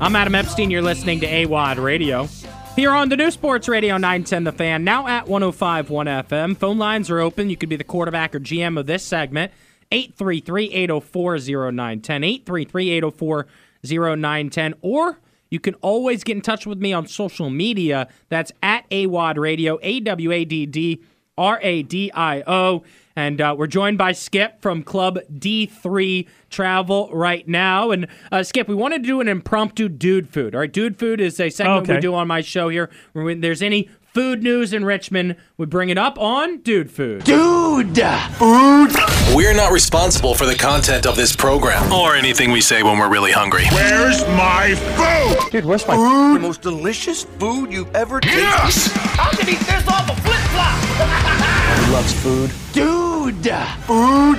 [0.00, 0.70] I'm Adam Epstein.
[0.70, 2.28] You're listening to AWadd Radio.
[2.74, 6.56] Here on the new Sports Radio 910 The Fan, now at 1051 FM.
[6.56, 7.48] Phone lines are open.
[7.50, 9.52] You could be the quarterback or GM of this segment.
[9.92, 12.24] 833 804 0910.
[12.24, 13.46] 833 804
[13.84, 14.74] 0910.
[14.80, 15.18] Or
[15.50, 18.08] you can always get in touch with me on social media.
[18.30, 21.02] That's at AWadd Radio, A W A D D
[21.36, 22.82] R A D I O.
[23.14, 27.90] And uh, we're joined by Skip from Club D3 Travel right now.
[27.90, 30.54] And uh, Skip, we want to do an impromptu dude food.
[30.54, 32.88] All right, dude food is a segment we do on my show here.
[33.12, 37.24] When there's any food news in Richmond, we bring it up on Dude Food.
[37.24, 38.90] Dude Food.
[39.34, 43.08] We're not responsible for the content of this program or anything we say when we're
[43.08, 43.64] really hungry.
[43.72, 45.50] Where's my food?
[45.50, 46.36] Dude, where's my food?
[46.36, 48.40] The most delicious food you've ever tasted.
[48.40, 49.18] Yes!
[49.18, 51.48] I can eat this off a flip flop.
[51.72, 52.50] He loves food.
[52.72, 53.42] Dude!
[53.86, 54.38] Food?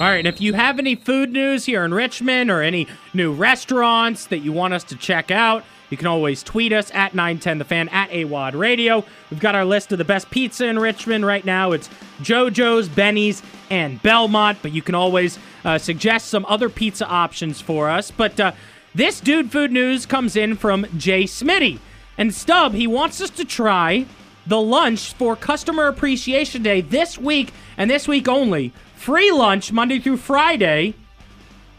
[0.00, 3.32] All right, and if you have any food news here in Richmond or any new
[3.32, 7.92] restaurants that you want us to check out, you can always tweet us at 910thefan
[7.92, 9.04] at AWadd Radio.
[9.30, 11.72] We've got our list of the best pizza in Richmond right now.
[11.72, 11.90] It's
[12.22, 17.90] JoJo's, Benny's, and Belmont, but you can always uh, suggest some other pizza options for
[17.90, 18.10] us.
[18.10, 18.52] But uh,
[18.94, 21.78] this dude food news comes in from Jay Smitty.
[22.16, 24.06] And Stub, he wants us to try
[24.46, 28.72] the lunch for Customer Appreciation Day this week and this week only.
[28.96, 30.94] Free lunch Monday through Friday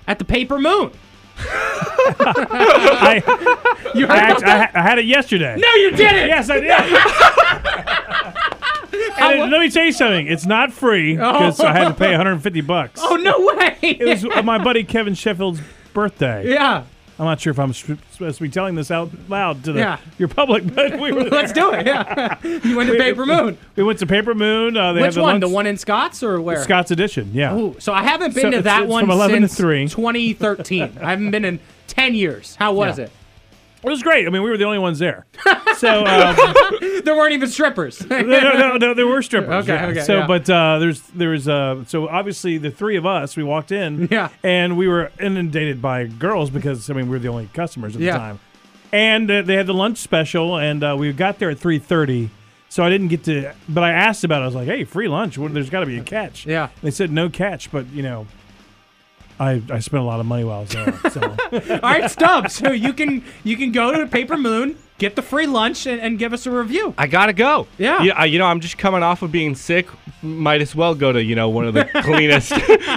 [0.08, 0.92] at the Paper Moon.
[2.20, 3.22] I,
[3.96, 5.56] You I, heard act- I, ha- I had it yesterday.
[5.58, 6.28] No, you didn't.
[6.28, 6.72] Yes, I did.
[9.20, 10.28] and it- let me tell you something.
[10.28, 11.32] It's not free oh.
[11.34, 13.00] because I had to pay 150 bucks.
[13.04, 13.78] Oh no way.
[13.82, 15.62] It was my buddy Kevin Sheffield's
[15.94, 16.50] birthday.
[16.50, 16.86] yeah.
[17.20, 19.98] I'm not sure if I'm supposed to be telling this out loud to the Yeah.
[20.18, 21.86] your public, but we were Let's do it.
[21.86, 22.38] Yeah.
[22.64, 23.58] You went to Paper Moon.
[23.76, 24.76] We went to Paper Moon.
[24.76, 25.34] Uh, they Which the one?
[25.34, 26.64] lunch- The one in Scott's or where?
[26.64, 27.30] Scott's Addition.
[27.34, 27.56] Yeah.
[27.56, 29.88] Ooh, so I haven't been So to that it's one from 11 to since 3.
[29.90, 30.98] 2013.
[31.02, 32.56] I haven't been in 10 years.
[32.56, 33.06] How was Yeah.
[33.06, 33.12] it?
[33.84, 34.26] It was great.
[34.26, 35.26] I mean, we were the only ones there.
[35.78, 36.36] So um,
[37.04, 38.06] There weren't even strippers.
[38.10, 39.64] no, no, no, no, there were strippers.
[39.68, 39.88] Okay, yeah.
[39.88, 40.28] okay, So, yeah.
[40.28, 44.08] but uh, there's there was uh, so obviously the three of us we walked in.
[44.12, 44.30] Yeah.
[44.44, 48.02] And we were inundated by girls because I mean we were the only customers at
[48.02, 48.14] Yeah.
[48.14, 48.40] the time.
[48.94, 52.30] And uh, they had the lunch special, and uh, we got there at three thirty.
[52.70, 54.44] So I didn't get to, but I asked about it.
[54.44, 55.38] I was like, "Hey, free lunch?
[55.38, 56.70] Well, there's got to be a catch." Yeah.
[56.84, 58.28] They said no catch, but you know,
[59.40, 61.12] I I spent a lot of money while I was there.
[61.12, 61.22] So
[61.74, 62.54] All right, Stubbs.
[62.56, 66.18] So you can you can go to Paper Moon get the free lunch and, and
[66.20, 66.94] give us a review.
[66.98, 67.68] I gotta go.
[67.78, 68.04] Yeah.
[68.04, 69.88] You, you know, I'm just coming off of being sick.
[70.22, 72.52] Might as well go to you know one of the cleanest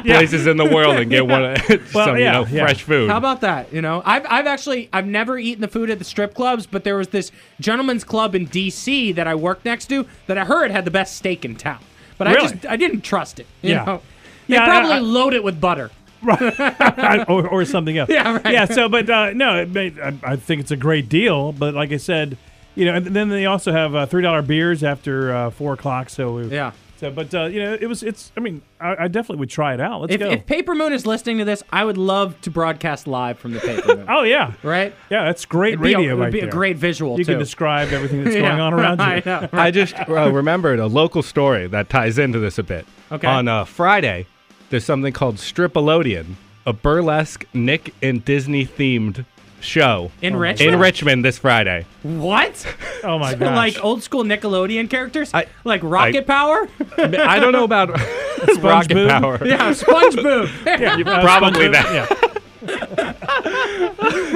[0.04, 1.58] places in the world and get one of
[1.94, 2.64] Well, some yeah, you know yeah.
[2.66, 3.10] fresh food.
[3.10, 3.72] How about that?
[3.72, 6.84] You know, I've I've actually I've never eaten the food at the strip clubs, but
[6.84, 9.12] there was this gentleman's club in D.C.
[9.12, 11.80] that I worked next to that I heard had the best steak in town.
[12.18, 13.46] But I just I didn't trust it.
[13.62, 13.84] You Yeah.
[13.84, 14.02] know?
[14.48, 15.90] They Yeah, I- probably I- load it with butter.
[17.28, 18.10] or, or something else.
[18.16, 18.52] Yeah, right.
[18.52, 18.64] Yeah.
[18.66, 21.52] So, but uh, no, it made, I, I think it's a great deal.
[21.52, 22.36] But like I said,
[22.74, 26.08] you know, and then they also have uh, three dollar beers after uh, four o'clock.
[26.10, 26.72] So we, Yeah.
[26.98, 28.02] So, but uh, you know, it was.
[28.02, 28.32] It's.
[28.38, 30.00] I mean, I, I definitely would try it out.
[30.00, 30.30] Let's If, go.
[30.30, 33.60] if Paper Moon is listening to this, I would love to broadcast live from the
[33.60, 34.06] Paper Moon.
[34.08, 34.94] oh yeah, right?
[35.10, 35.24] yeah.
[35.24, 36.12] That's great It'd be a- radio.
[36.14, 37.32] it'd right be a great visual, You too.
[37.32, 39.04] can describe everything that's Yeah, going on around you.
[39.04, 39.48] I know.
[39.52, 42.86] I just uh, remembered a local story that ties into this a bit.
[43.12, 43.26] Okay.
[43.26, 44.24] On uh, Friday,
[44.70, 49.24] there's something called Stripolodian, a burlesque Nick and Disney themed
[49.60, 50.74] show In Richmond?
[50.74, 51.86] In Richmond this Friday.
[52.02, 52.66] What?
[53.02, 53.56] Oh my So, gosh.
[53.56, 55.32] like old school Nickelodeon characters?
[55.34, 56.68] I- like Rocket I- Power?
[56.98, 57.88] I don't know about
[58.60, 59.08] Rocket Boob?
[59.08, 59.38] Power.
[59.46, 60.50] yeah, SpongeBob.
[60.78, 61.92] yeah, uh, Probably SpongeBob, that.
[61.92, 62.06] Yeah.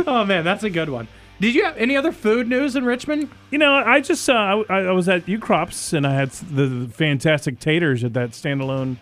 [0.07, 1.09] oh man, that's a good one.
[1.41, 3.31] Did you have any other food news in Richmond?
[3.51, 6.89] You know, I just uh, I, I was at Ukrops and I had the, the
[6.93, 8.97] fantastic taters at that standalone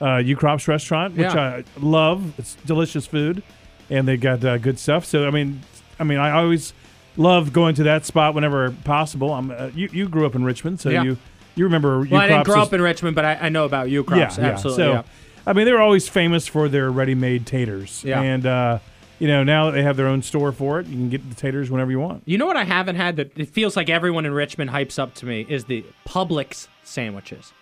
[0.00, 1.62] uh, Ukrops restaurant, which Yeah.
[1.62, 2.38] I love.
[2.38, 3.42] It's delicious food,
[3.90, 5.04] and they got uh, good stuff.
[5.04, 5.60] So I mean,
[5.98, 6.72] I mean, I always
[7.16, 9.32] love going to that spot whenever possible.
[9.32, 11.02] I'm uh, you you grew up in Richmond, so Yeah.
[11.02, 11.18] you
[11.54, 14.36] you remember Well, I didn't grow up in Richmond, but I, I know about Ukrop's.
[14.36, 14.52] yeah, yeah.
[14.52, 14.84] Absolutely.
[14.84, 15.02] So, yeah.
[15.46, 18.02] I mean, they were always famous for their ready-made taters.
[18.04, 18.20] Yeah.
[18.20, 18.78] And uh,
[19.18, 21.34] you know, now that they have their own store for it, you can get the
[21.34, 22.22] taters whenever you want.
[22.26, 25.14] You know what I haven't had that it feels like everyone in Richmond hypes up
[25.14, 27.54] to me is the Publix sandwiches.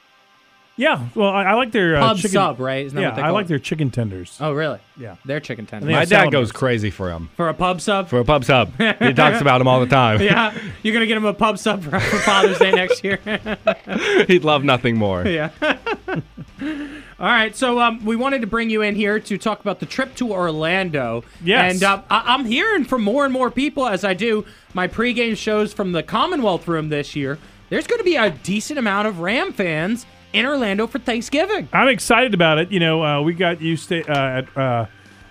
[0.76, 1.06] Yeah.
[1.14, 2.30] Well, I, I like their uh, Pub chicken.
[2.30, 2.84] sub, right?
[2.87, 3.48] Isn't that yeah, what they I call like it?
[3.48, 4.37] their chicken tenders.
[4.40, 4.80] Oh, really?
[4.96, 5.16] Yeah.
[5.24, 5.88] They're chicken tenders.
[5.90, 7.30] My dad salad goes crazy for him.
[7.37, 8.08] For a pub sub?
[8.08, 8.72] For a pub sub.
[8.98, 10.20] he talks about him all the time.
[10.20, 10.52] yeah.
[10.82, 13.18] You're going to get him a pub sub for, for Father's Day next year.
[14.26, 15.24] He'd love nothing more.
[15.26, 15.50] yeah.
[16.60, 19.87] All right, so um, we wanted to bring you in here to talk about the
[19.87, 21.22] trip to Orlando.
[21.44, 21.74] Yes.
[21.74, 25.37] And uh, I- I'm hearing from more and more people as I do my pregame
[25.37, 27.38] shows from the Commonwealth Room this year.
[27.70, 31.68] There's going to be a decent amount of Ram fans in Orlando for Thanksgiving.
[31.73, 32.70] I'm excited about it.
[32.70, 34.87] You know, uh, we got you stay uh, at uh,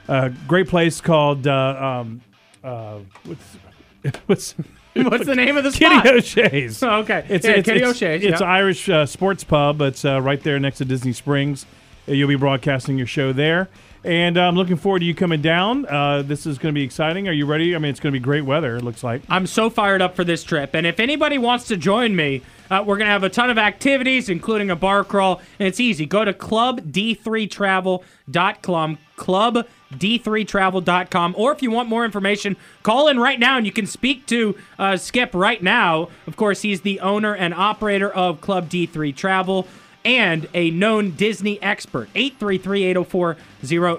[0.08, 2.22] a great place called uh, um,
[2.64, 3.58] uh, what's
[4.26, 4.56] what's
[4.96, 6.08] What's the name of the Kitty spot?
[6.08, 6.84] O'Shea's.
[6.84, 7.26] Oh, okay.
[7.28, 8.46] It's Yeah, it's, Kitty O'Shea's, It's yeah.
[8.46, 9.82] an Irish uh, sports pub.
[9.82, 11.66] It's uh, right there next to Disney Springs.
[12.06, 13.70] You'll be broadcasting your show there.
[14.04, 15.86] And I'm looking forward to you coming down.
[15.86, 17.30] Uh, this is going to be exciting.
[17.30, 17.74] Are you ready?
[17.74, 19.22] I mean, it's going to be great weather, it looks like.
[19.30, 20.76] I'm so fired up for this trip.
[20.76, 23.58] And if anybody wants to join me, uh, we're going to have a ton of
[23.58, 25.42] activities, including a bar crawl.
[25.58, 26.06] And it's easy.
[26.06, 31.36] Go to clubd3travel.com, clubd3travel.com.
[31.38, 34.58] Or if you want more information, call in right now and you can speak to
[34.78, 36.10] uh, Skip right now.
[36.28, 39.66] Of course, he's the owner and operator of Club D3 Travel
[40.06, 42.10] and a known Disney expert.
[42.16, 43.38] 833 804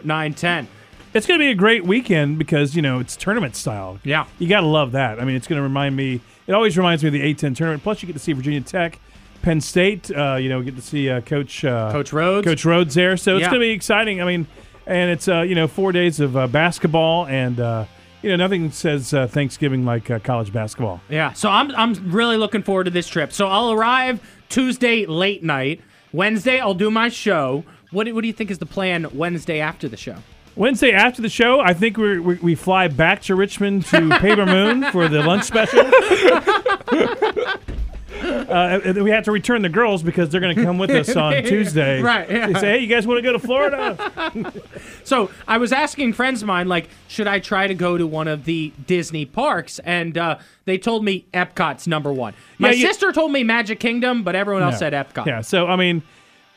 [0.03, 0.69] 0910.
[1.13, 4.01] It's going to be a great weekend because, you know, it's tournament style.
[4.03, 4.27] Yeah.
[4.39, 5.21] You got to love that.
[5.21, 7.83] I mean, it's going to remind me, it always reminds me of the A10 tournament.
[7.85, 8.99] Plus, you get to see Virginia Tech,
[9.43, 10.11] Penn State.
[10.11, 12.43] Uh, you know, get to see uh, Coach uh, Coach Rhoades.
[12.45, 13.17] Coach Rhoades there.
[13.17, 13.51] So it's Yeah.
[13.51, 14.21] going to be exciting.
[14.21, 14.49] I mean,
[14.89, 17.85] and it's, uh, you know, four days of uh, basketball and, uh,
[18.21, 21.01] you know, nothing says uh, Thanksgiving like uh, college basketball.
[21.11, 23.33] Yeah, so I'm I'm really looking forward to this trip.
[23.33, 25.83] So I'll arrive Tuesday late night.
[26.15, 27.65] Wednesday I'll do my show.
[27.91, 30.15] What do, what do you think is the plan Wednesday after the show?
[30.55, 34.47] Wednesday after the show, I think we're, we we fly back to Richmond to Paper
[34.47, 35.83] Moon for the lunch special.
[38.23, 41.33] Uh, we have to return the girls because they're going to come with us on
[41.45, 42.01] Tuesday.
[42.03, 42.47] Right, yeah.
[42.49, 44.53] They say, "Hey, you guys want to go to Florida?"
[45.05, 48.27] So I was asking friends of mine, like, should I try to go to one
[48.27, 49.79] of the Disney parks?
[49.81, 52.33] And uh, they told me Epcot's number one.
[52.59, 54.79] My Yeah, you- sister told me Magic Kingdom, but everyone else No.
[54.79, 55.27] said Epcot.
[55.27, 55.43] Yeah.
[55.43, 56.03] So I mean,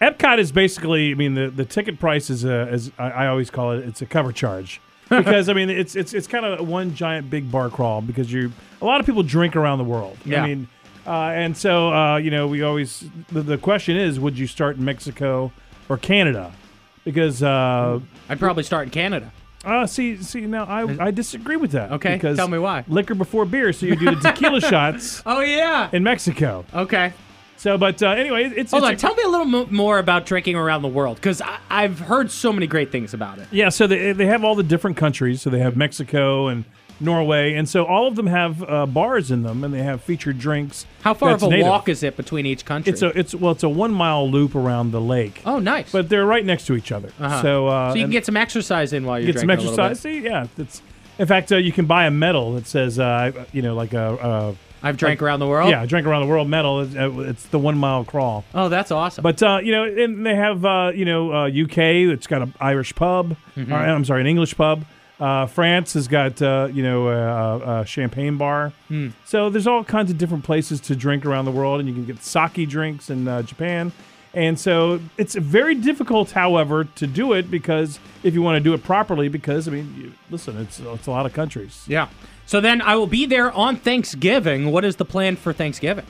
[0.01, 1.11] Epcot is basically.
[1.11, 4.01] I mean, the, the ticket price is a, as I, I always call it, it's
[4.01, 4.79] a cover charge.
[5.09, 8.51] because I mean, it's it's it's kind of one giant big bar crawl because you
[8.81, 10.17] a lot of people drink around the world.
[10.25, 10.43] Yeah.
[10.43, 10.67] I mean,
[11.07, 14.77] uh, and so uh, you know, we always the, the question is, would you start
[14.77, 15.51] in Mexico
[15.89, 16.51] or Canada?
[17.05, 19.31] Because uh, I'd probably start in Canada.
[19.63, 21.91] uh, see, see, now I, I disagree with that.
[21.93, 22.83] Okay, because tell me why.
[22.87, 25.89] Liquor before beer, so you do the tequila shots Oh yeah.
[25.93, 26.65] in Mexico.
[26.73, 27.13] Okay.
[27.55, 28.93] So, but uh, anyway, it's Hold it's on.
[28.93, 31.41] a- Tell me a little mo- more about drinking around the world, because
[31.71, 33.47] I've heard so many great things about it.
[33.51, 35.41] Yeah, so they, they have all the different countries.
[35.41, 36.65] So they have Mexico and
[36.99, 40.39] Norway, and so all of them have uh, bars in them, and they have featured
[40.39, 40.85] drinks.
[41.01, 41.65] How far of a native.
[41.67, 42.91] walk is it between each country?
[42.91, 45.91] It's a it's well, it's a one mile loop around the lake, oh, nice.
[45.91, 47.11] but they're right next to each other.
[47.19, 47.41] Uh-huh.
[47.41, 49.69] So uh, so you can get some exercise in while you're get some drinking a
[49.71, 50.01] little exercise.
[50.01, 50.81] See, yeah, it's
[51.19, 54.55] In fact, uh, you can buy a medal that says, uh, you know, like a.
[54.83, 55.71] I've drank around the world.
[55.71, 56.81] Yeah, I drank around the world medal.
[56.81, 58.45] It's, uh, it's the one mile crawl.
[58.53, 59.23] Oh, that's awesome.
[59.23, 61.77] But uh, you know, and they have uh, you know uh, UK.
[62.13, 63.35] It's got an Irish pub.
[63.55, 63.71] Mhm.
[63.71, 64.85] Or, I'm sorry, an English pub.
[65.19, 68.71] Uh, France has got uh, you know a, a champagne bar.
[68.87, 69.09] Hmm.
[69.25, 72.05] So there's all kinds of different places to drink around the world, and you can
[72.05, 73.91] get sake drinks in uh, Japan.
[74.33, 78.75] And so it's very difficult, however, to do it because if you want to do
[78.75, 81.83] it properly, because I mean, you, listen, it's it's a lot of countries.
[81.87, 82.09] yeah.
[82.45, 84.71] So then I will be there on Thanksgiving.
[84.71, 86.05] What is the plan for Thanksgiving?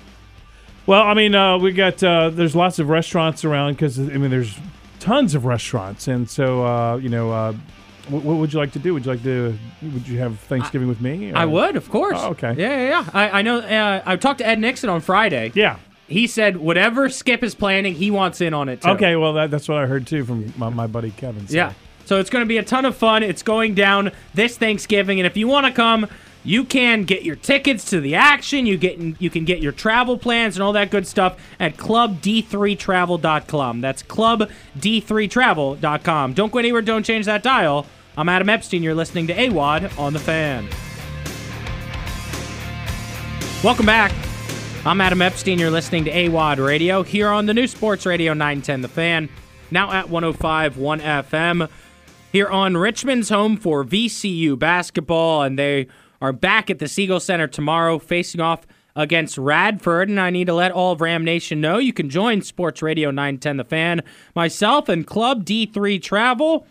[0.85, 4.29] Well, I mean, uh, we got uh, there's lots of restaurants around because I mean,
[4.29, 4.57] there's
[4.99, 7.53] tons of restaurants, and so uh, you know, uh,
[8.09, 8.93] what, what would you like to do?
[8.93, 9.57] Would you like to?
[9.81, 11.33] Would you have Thanksgiving with me?
[11.33, 12.17] I would, of course.
[12.19, 12.53] Oh, okay.
[12.57, 13.09] Yeah, yeah, yeah.
[13.13, 13.59] I, I know.
[13.59, 15.51] Uh, I talked to Ed Nixon on Friday.
[15.55, 15.77] Yeah.
[16.07, 18.89] He said whatever Skip is planning, he wants in on it too.
[18.91, 21.45] Okay, well, that, that's what I heard too from my, my buddy Kevin.
[21.47, 21.73] so- Yeah.
[22.05, 23.21] So it's going to be a ton of fun.
[23.23, 26.07] It's going down this Thanksgiving, and if you want to come,
[26.45, 28.65] you can get your tickets to the action.
[28.65, 33.81] You get you can get your travel plans and all that good stuff at clubd3travel.com.
[33.81, 36.33] That's clubd3travel.com.
[36.33, 36.81] Don't go anywhere.
[36.81, 37.85] Don't change that dial.
[38.17, 38.81] I'm Adam Epstein.
[38.81, 40.67] You're listening to AWadd on the Fan.
[43.63, 44.11] Welcome back.
[44.87, 45.59] I'm Adam Epstein.
[45.59, 49.29] You're listening to AWadd Radio here on the new Sports Radio 910 The Fan,
[49.69, 51.69] now at 105.1 FM.
[52.31, 55.85] Here on Richmond's home for VCU basketball, and they
[56.19, 60.09] are back at the Siegel Center tomorrow facing off against Radford.
[60.09, 63.11] And I need to let all of Ram Nation know you can join Sports Radio
[63.11, 64.01] 910 The Fan,
[64.35, 66.65] myself, and Club D3 Travel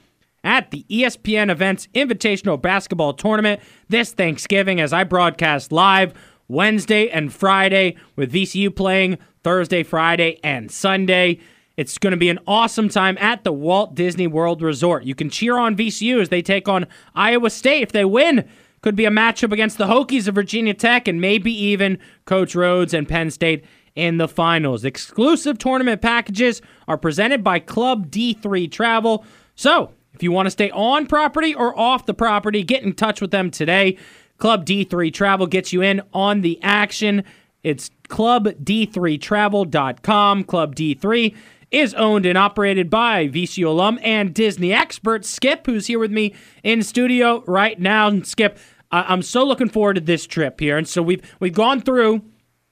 [0.46, 6.14] at the ESPN Events Invitational Basketball Tournament this Thanksgiving as I broadcast live
[6.48, 11.40] Wednesday and Friday with VCU playing Thursday, Friday, and Sunday.
[11.76, 15.04] It's going to be an awesome time at the Walt Disney World Resort.
[15.04, 17.82] You can cheer on VCU as they take on Iowa State.
[17.82, 18.48] If they win,
[18.82, 22.94] could be a matchup against the Hokies of Virginia Tech and maybe even Coach Rhoades
[22.96, 23.64] and Penn State
[23.96, 24.84] in the finals.
[24.84, 29.24] Exclusive tournament packages are presented by Club D3 Travel.
[29.56, 33.20] So, if you want to stay on property or off the property, get in touch
[33.20, 33.96] with them today.
[34.38, 37.22] Club D3 Travel gets you in on the action.
[37.62, 40.44] It's clubd3travel.com.
[40.44, 41.34] Club D3
[41.70, 46.34] is owned and operated by VCU alum and Disney expert Skip, who's here with me
[46.62, 48.08] in studio right now.
[48.08, 48.58] And Skip,
[48.90, 50.78] I- I'm so looking forward to this trip here.
[50.78, 52.22] And so we've we've gone through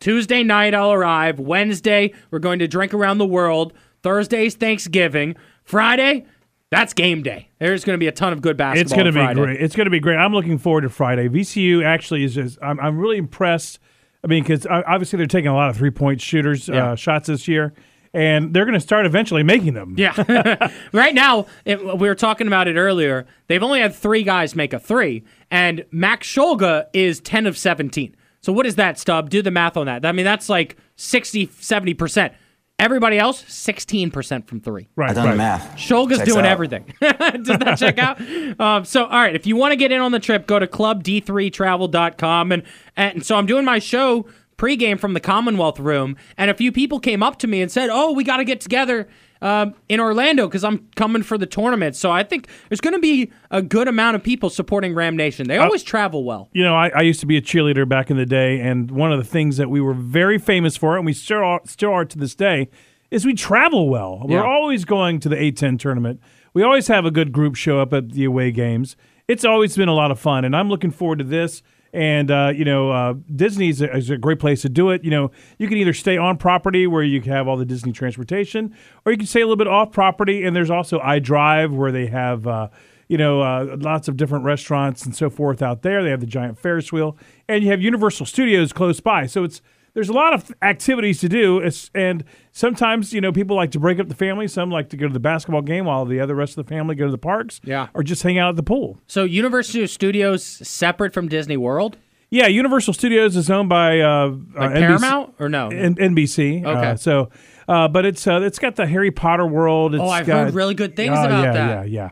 [0.01, 1.39] Tuesday night, I'll arrive.
[1.41, 3.73] Wednesday, we're going to drink around the world.
[4.03, 5.35] Thursday's Thanksgiving.
[5.65, 6.27] Friday,
[6.75, 7.49] that's game day.
[7.59, 8.83] There's going to be a ton of good basketball.
[8.83, 9.41] It's going to be Friday.
[9.41, 9.61] great.
[9.63, 10.17] It's going to be great.
[10.17, 11.29] I'm looking forward to Friday.
[11.29, 12.59] VCU actually is just.
[12.63, 13.79] I'm, I'm really impressed.
[14.23, 16.93] I mean, because obviously they're taking a lot of three point shooters Yeah.
[16.93, 17.75] uh, shots this year,
[18.15, 19.95] and they're going to start eventually making them.
[19.99, 20.71] Yeah.
[20.93, 23.27] right now, it, we were talking about it earlier.
[23.49, 28.17] They've only had three guys make a three, and Max Shulga is 10 of 17.
[28.41, 29.31] So what is that, Stub?
[29.31, 30.05] Do the math on that.
[30.07, 32.33] I mean, that's like 60, 70%.
[32.79, 34.89] Everybody else, 16% from three.
[34.97, 35.11] Right.
[35.11, 35.77] I done the math.
[35.77, 36.51] Shulga's Checks doing out.
[36.51, 36.93] everything.
[37.01, 38.21] Does that check out?
[38.59, 40.67] Um, so, all right, if you want to get in on the trip, go to
[40.67, 42.53] clubd3travel.com.
[42.53, 42.63] And,
[42.97, 47.01] and so I'm doing my show pregame from the Commonwealth Room, and a few people
[47.01, 49.09] came up to me and said, "Oh, we got to get together
[49.45, 53.01] um, in Orlando because I'm coming for the tournament." So I think there's going to
[53.01, 55.47] be a good amount of people supporting Ram Nation.
[55.47, 56.49] They always travel well.
[56.53, 59.13] You know, I, I used to be a cheerleader back in the day, and one
[59.13, 62.05] of the things that we were very famous for, and we still are, still are
[62.05, 62.69] to this day,
[63.11, 64.25] is we travel well.
[64.27, 64.41] Yeah.
[64.41, 66.21] We're always going to the A10 tournament.
[66.53, 68.97] We always have a good group show up at the away games.
[69.29, 71.63] It's always been a lot of fun, and I'm looking forward to this.
[71.95, 75.05] And uh, you know, uh, Disney is a, great place to do it.
[75.05, 78.75] You know, you can either stay on property where you have all the Disney transportation,
[79.07, 80.45] or you can stay a little bit off property.
[80.45, 82.47] And there's also I-Drive where they have.
[82.47, 82.69] Uh,
[83.07, 86.03] you know, uh, lots of different restaurants and so forth out there.
[86.03, 89.27] They have the giant Ferris wheel, and you have Universal Studios close by.
[89.27, 89.61] So it's
[89.95, 91.63] there's a lot of activities to do,
[91.95, 94.47] and sometimes you know people like to break up the family.
[94.49, 96.95] Some like to go to the basketball game, while the other rest of the family
[96.95, 97.89] go to the parks, Yeah.
[97.95, 98.99] or just hang out at the pool.
[99.07, 101.97] So Universal Studios separate from Disney World,
[102.31, 105.69] Yeah, Universal Studios is owned by uh, like uh, Paramount, or no?
[105.69, 106.65] N- NBC.
[106.65, 106.91] Okay.
[106.91, 107.31] Uh, so,
[107.69, 109.95] uh, but it's uh, it's got the Harry Potter world.
[109.95, 111.89] It's Oh, I've got, heard really good things Oh, about yeah, that.
[111.89, 112.11] Yeah, yeah.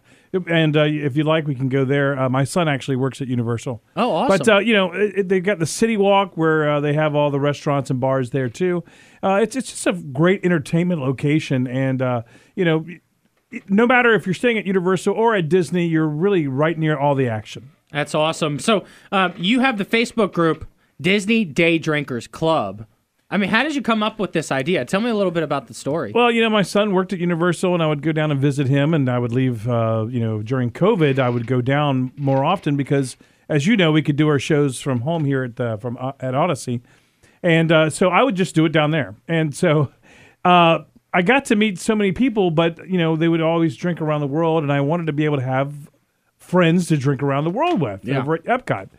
[0.48, 2.18] And uh, if you like, we can go there.
[2.18, 3.82] Uh, my son actually works at Universal.
[3.96, 4.38] Oh, awesome.
[4.38, 7.30] But uh, you know, it, it- they've got the CityWalk where uh, they have all
[7.30, 8.82] the restaurants and bars there too.
[9.22, 12.22] Uh, it's it's just a great entertainment location, and uh,
[12.56, 12.86] you know,
[13.68, 17.14] no matter if you're staying at Universal or at Disney, you're really right near all
[17.14, 17.70] the action.
[17.90, 18.58] That's awesome.
[18.58, 20.66] So uh, you have the Facebook group
[20.98, 22.86] Disney Day Drinkers Club.
[23.32, 24.84] I mean, how did you come up with this idea?
[24.84, 26.12] Tell me a little bit about the story.
[26.14, 28.68] Well, you know, my son worked at Universal, and I would go down and visit
[28.68, 29.66] him, and I would leave.
[29.66, 33.16] Uh, you know, during COVID, I would go down more often because
[33.48, 36.12] as you know, we could do our shows from home here at the, from uh,
[36.20, 36.82] at Audacy,
[37.42, 39.14] and uh, so I would just do it down there.
[39.26, 39.90] And so
[40.44, 40.80] uh,
[41.14, 44.20] I got to meet so many people, but you know they would always drink around
[44.20, 45.72] the world, and I wanted to be able to have
[46.36, 48.18] friends to drink around the world with Yeah.
[48.20, 48.90] over at Epcot.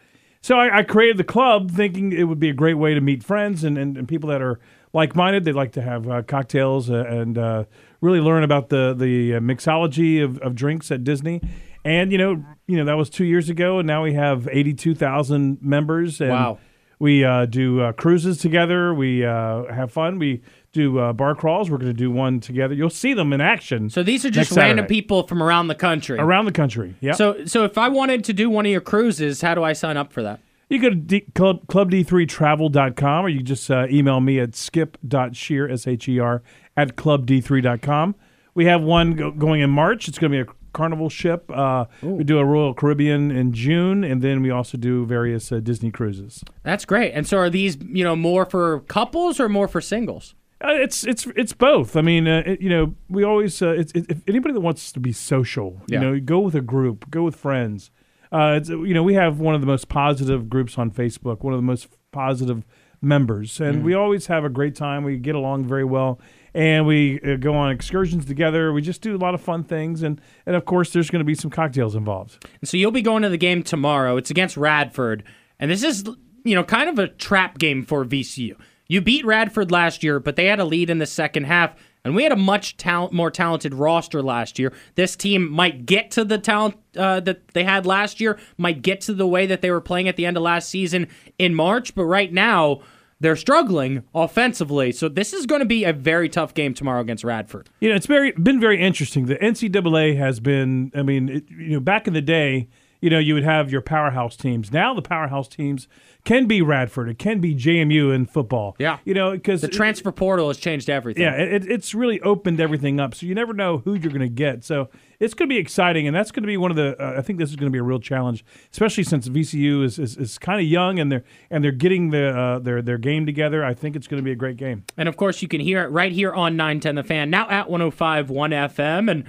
[0.44, 3.24] So I, I created the club thinking it would be a great way to meet
[3.24, 4.60] friends and, and, and people that are
[4.92, 5.46] like minded.
[5.46, 7.64] They like to have uh, cocktails uh, and uh,
[8.02, 11.42] really learn about the the uh, mixology of, of drinks at Disney.
[11.86, 14.74] And you know, you know that was two years ago, and now we have eighty
[14.74, 16.20] two thousand members.
[16.20, 16.60] And Wow.
[17.00, 18.94] We uh, do uh, cruises together.
[18.94, 20.20] We uh, have fun.
[20.20, 20.42] We
[20.74, 21.70] do uh, bar crawls.
[21.70, 22.74] We're going to do one together.
[22.74, 23.90] You'll see them in action.
[23.90, 26.20] So these are just random people from around the country.
[26.20, 26.96] around the country.
[27.00, 27.14] Yeah.
[27.14, 29.96] So, so if I wanted to do one of your cruises, how do I sign
[29.98, 30.42] up for that?
[30.70, 36.42] You go to D- club, clubd3travel.com or you just uh, email me at skip.shear, S-H-E-R,
[36.76, 38.16] at clubd3.com.
[38.56, 40.08] We have one go- going in March.
[40.08, 41.50] It's going to be a carnival ship.
[41.54, 45.60] Uh, we do a Royal Caribbean in June, and then we also do various uh,
[45.60, 46.44] Disney cruises.
[46.64, 47.12] That's great.
[47.12, 50.34] And so, are these you know more for couples or more for singles?
[50.64, 51.96] Uh, it's it's it's both.
[51.98, 54.92] I mean, uh, it, you know, we always uh, it's, it, if anybody that wants
[54.94, 56.00] to be social, Yeah.
[56.02, 57.92] you know, go with a group, go with friends.
[58.32, 61.54] Uh, it's, you know, we have one of the most positive groups on Facebook, one
[61.54, 62.64] of the most positive
[63.02, 65.04] members, and we always have a great time.
[65.04, 66.20] We get along very well,
[66.54, 68.72] and we uh, go on excursions together.
[68.72, 71.26] We just do a lot of fun things, and and of course, there's going to
[71.26, 72.44] be some cocktails involved.
[72.62, 74.16] And so you'll be going to the game tomorrow.
[74.18, 75.24] It's against Radford,
[75.60, 76.06] and this is
[76.46, 78.56] you know kind of a trap game for VCU.
[78.94, 81.74] You beat Radford last year, but they had a lead in the second half,
[82.06, 84.72] and we had a much talent, more talented roster last year.
[84.94, 89.02] This team might get to the talent uh, that they had last year, might get
[89.02, 91.08] to the way that they were playing at the end of last season
[91.40, 92.82] in March, but right now
[93.20, 94.92] they're struggling offensively.
[94.92, 97.72] So this is going to be a very tough game tomorrow against Radford.
[97.80, 99.26] You know, it's very been very interesting.
[99.26, 100.92] The NCAA has been.
[100.94, 102.68] I mean, it, you know, back in the day,
[103.04, 104.72] you know, you would have your powerhouse teams.
[104.72, 105.90] Now the powerhouse teams
[106.24, 107.10] can be Radford.
[107.10, 108.78] It can be JMU in football.
[108.80, 109.00] Yeah.
[109.04, 111.24] You know, because The transfer portal has changed everything.
[111.24, 113.14] Yeah, it, it's really opened everything up.
[113.14, 114.64] So you never know who you're going to get.
[114.64, 114.90] So
[115.20, 116.96] it's going to be exciting, and that's going to be one of the.
[116.98, 120.00] Uh, I think this is going to be a real challenge, especially since VCU is
[120.00, 123.26] is, is kind of young and they're and they're getting the uh, their their game
[123.26, 123.66] together.
[123.66, 124.86] I think it's going to be a great game.
[124.96, 127.68] And of course, you can hear it right here on 910 The Fan, now at
[127.68, 129.12] 105.1 FM.
[129.12, 129.26] And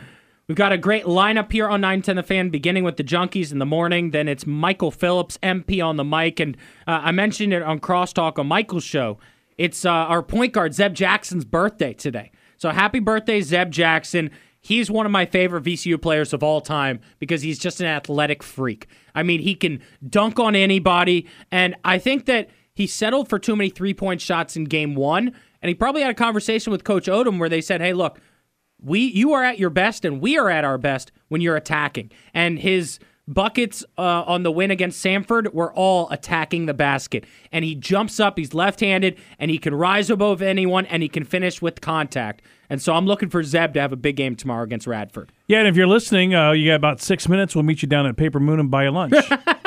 [0.48, 3.58] we've got a great lineup here on 910 The Fan, beginning with the Junkies in
[3.58, 4.10] the morning.
[4.10, 6.40] Then it's Michael Phillips, MP, on the mic.
[6.40, 9.18] And uh, I mentioned it on Crosstalk on Michael's show.
[9.56, 12.30] It's uh, our point guard, Zeb Jackson's birthday today.
[12.56, 14.30] So happy birthday, Zeb Jackson.
[14.60, 18.42] He's one of my favorite VCU players of all time because he's just an athletic
[18.42, 18.86] freak.
[19.14, 21.28] I mean, he can dunk on anybody.
[21.50, 25.34] And I think that he settled for too many three point shots in game one.
[25.60, 28.18] And he probably had a conversation with Coach Odom where they said, hey, look,
[28.84, 32.10] we you are at your best and we are at our best when you're attacking.
[32.32, 37.24] And his buckets uh, on the win against Samford were all attacking the basket.
[37.52, 41.24] And he jumps up, he's left-handed, and he can rise above anyone and he can
[41.24, 42.42] finish with contact.
[42.68, 45.32] And so I'm looking for Zeb to have a big game tomorrow against Radford.
[45.48, 47.54] Yeah, and if you're listening, uh, you got about six minutes.
[47.54, 49.14] We'll meet you down at Paper Moon and buy you lunch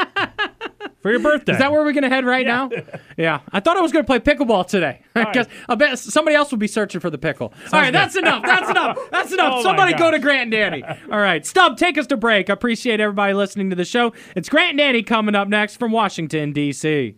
[1.01, 1.53] for your birthday.
[1.53, 2.69] Is that where we're going to head right now?
[3.17, 3.39] Yeah.
[3.51, 5.01] I thought I was going to play pickleball today.
[5.15, 7.51] Because I bet somebody else will be searching for the pickle.
[7.73, 8.43] All right, that's enough.
[8.43, 8.97] That's enough.
[9.11, 9.53] That's enough.
[9.55, 10.83] Oh, Somebody go to Grant and Danny.
[10.83, 12.49] All right, Stub, take us to break.
[12.49, 14.13] I appreciate everybody listening to the show.
[14.35, 17.17] It's Grant and Danny coming up next from Washington, D.C.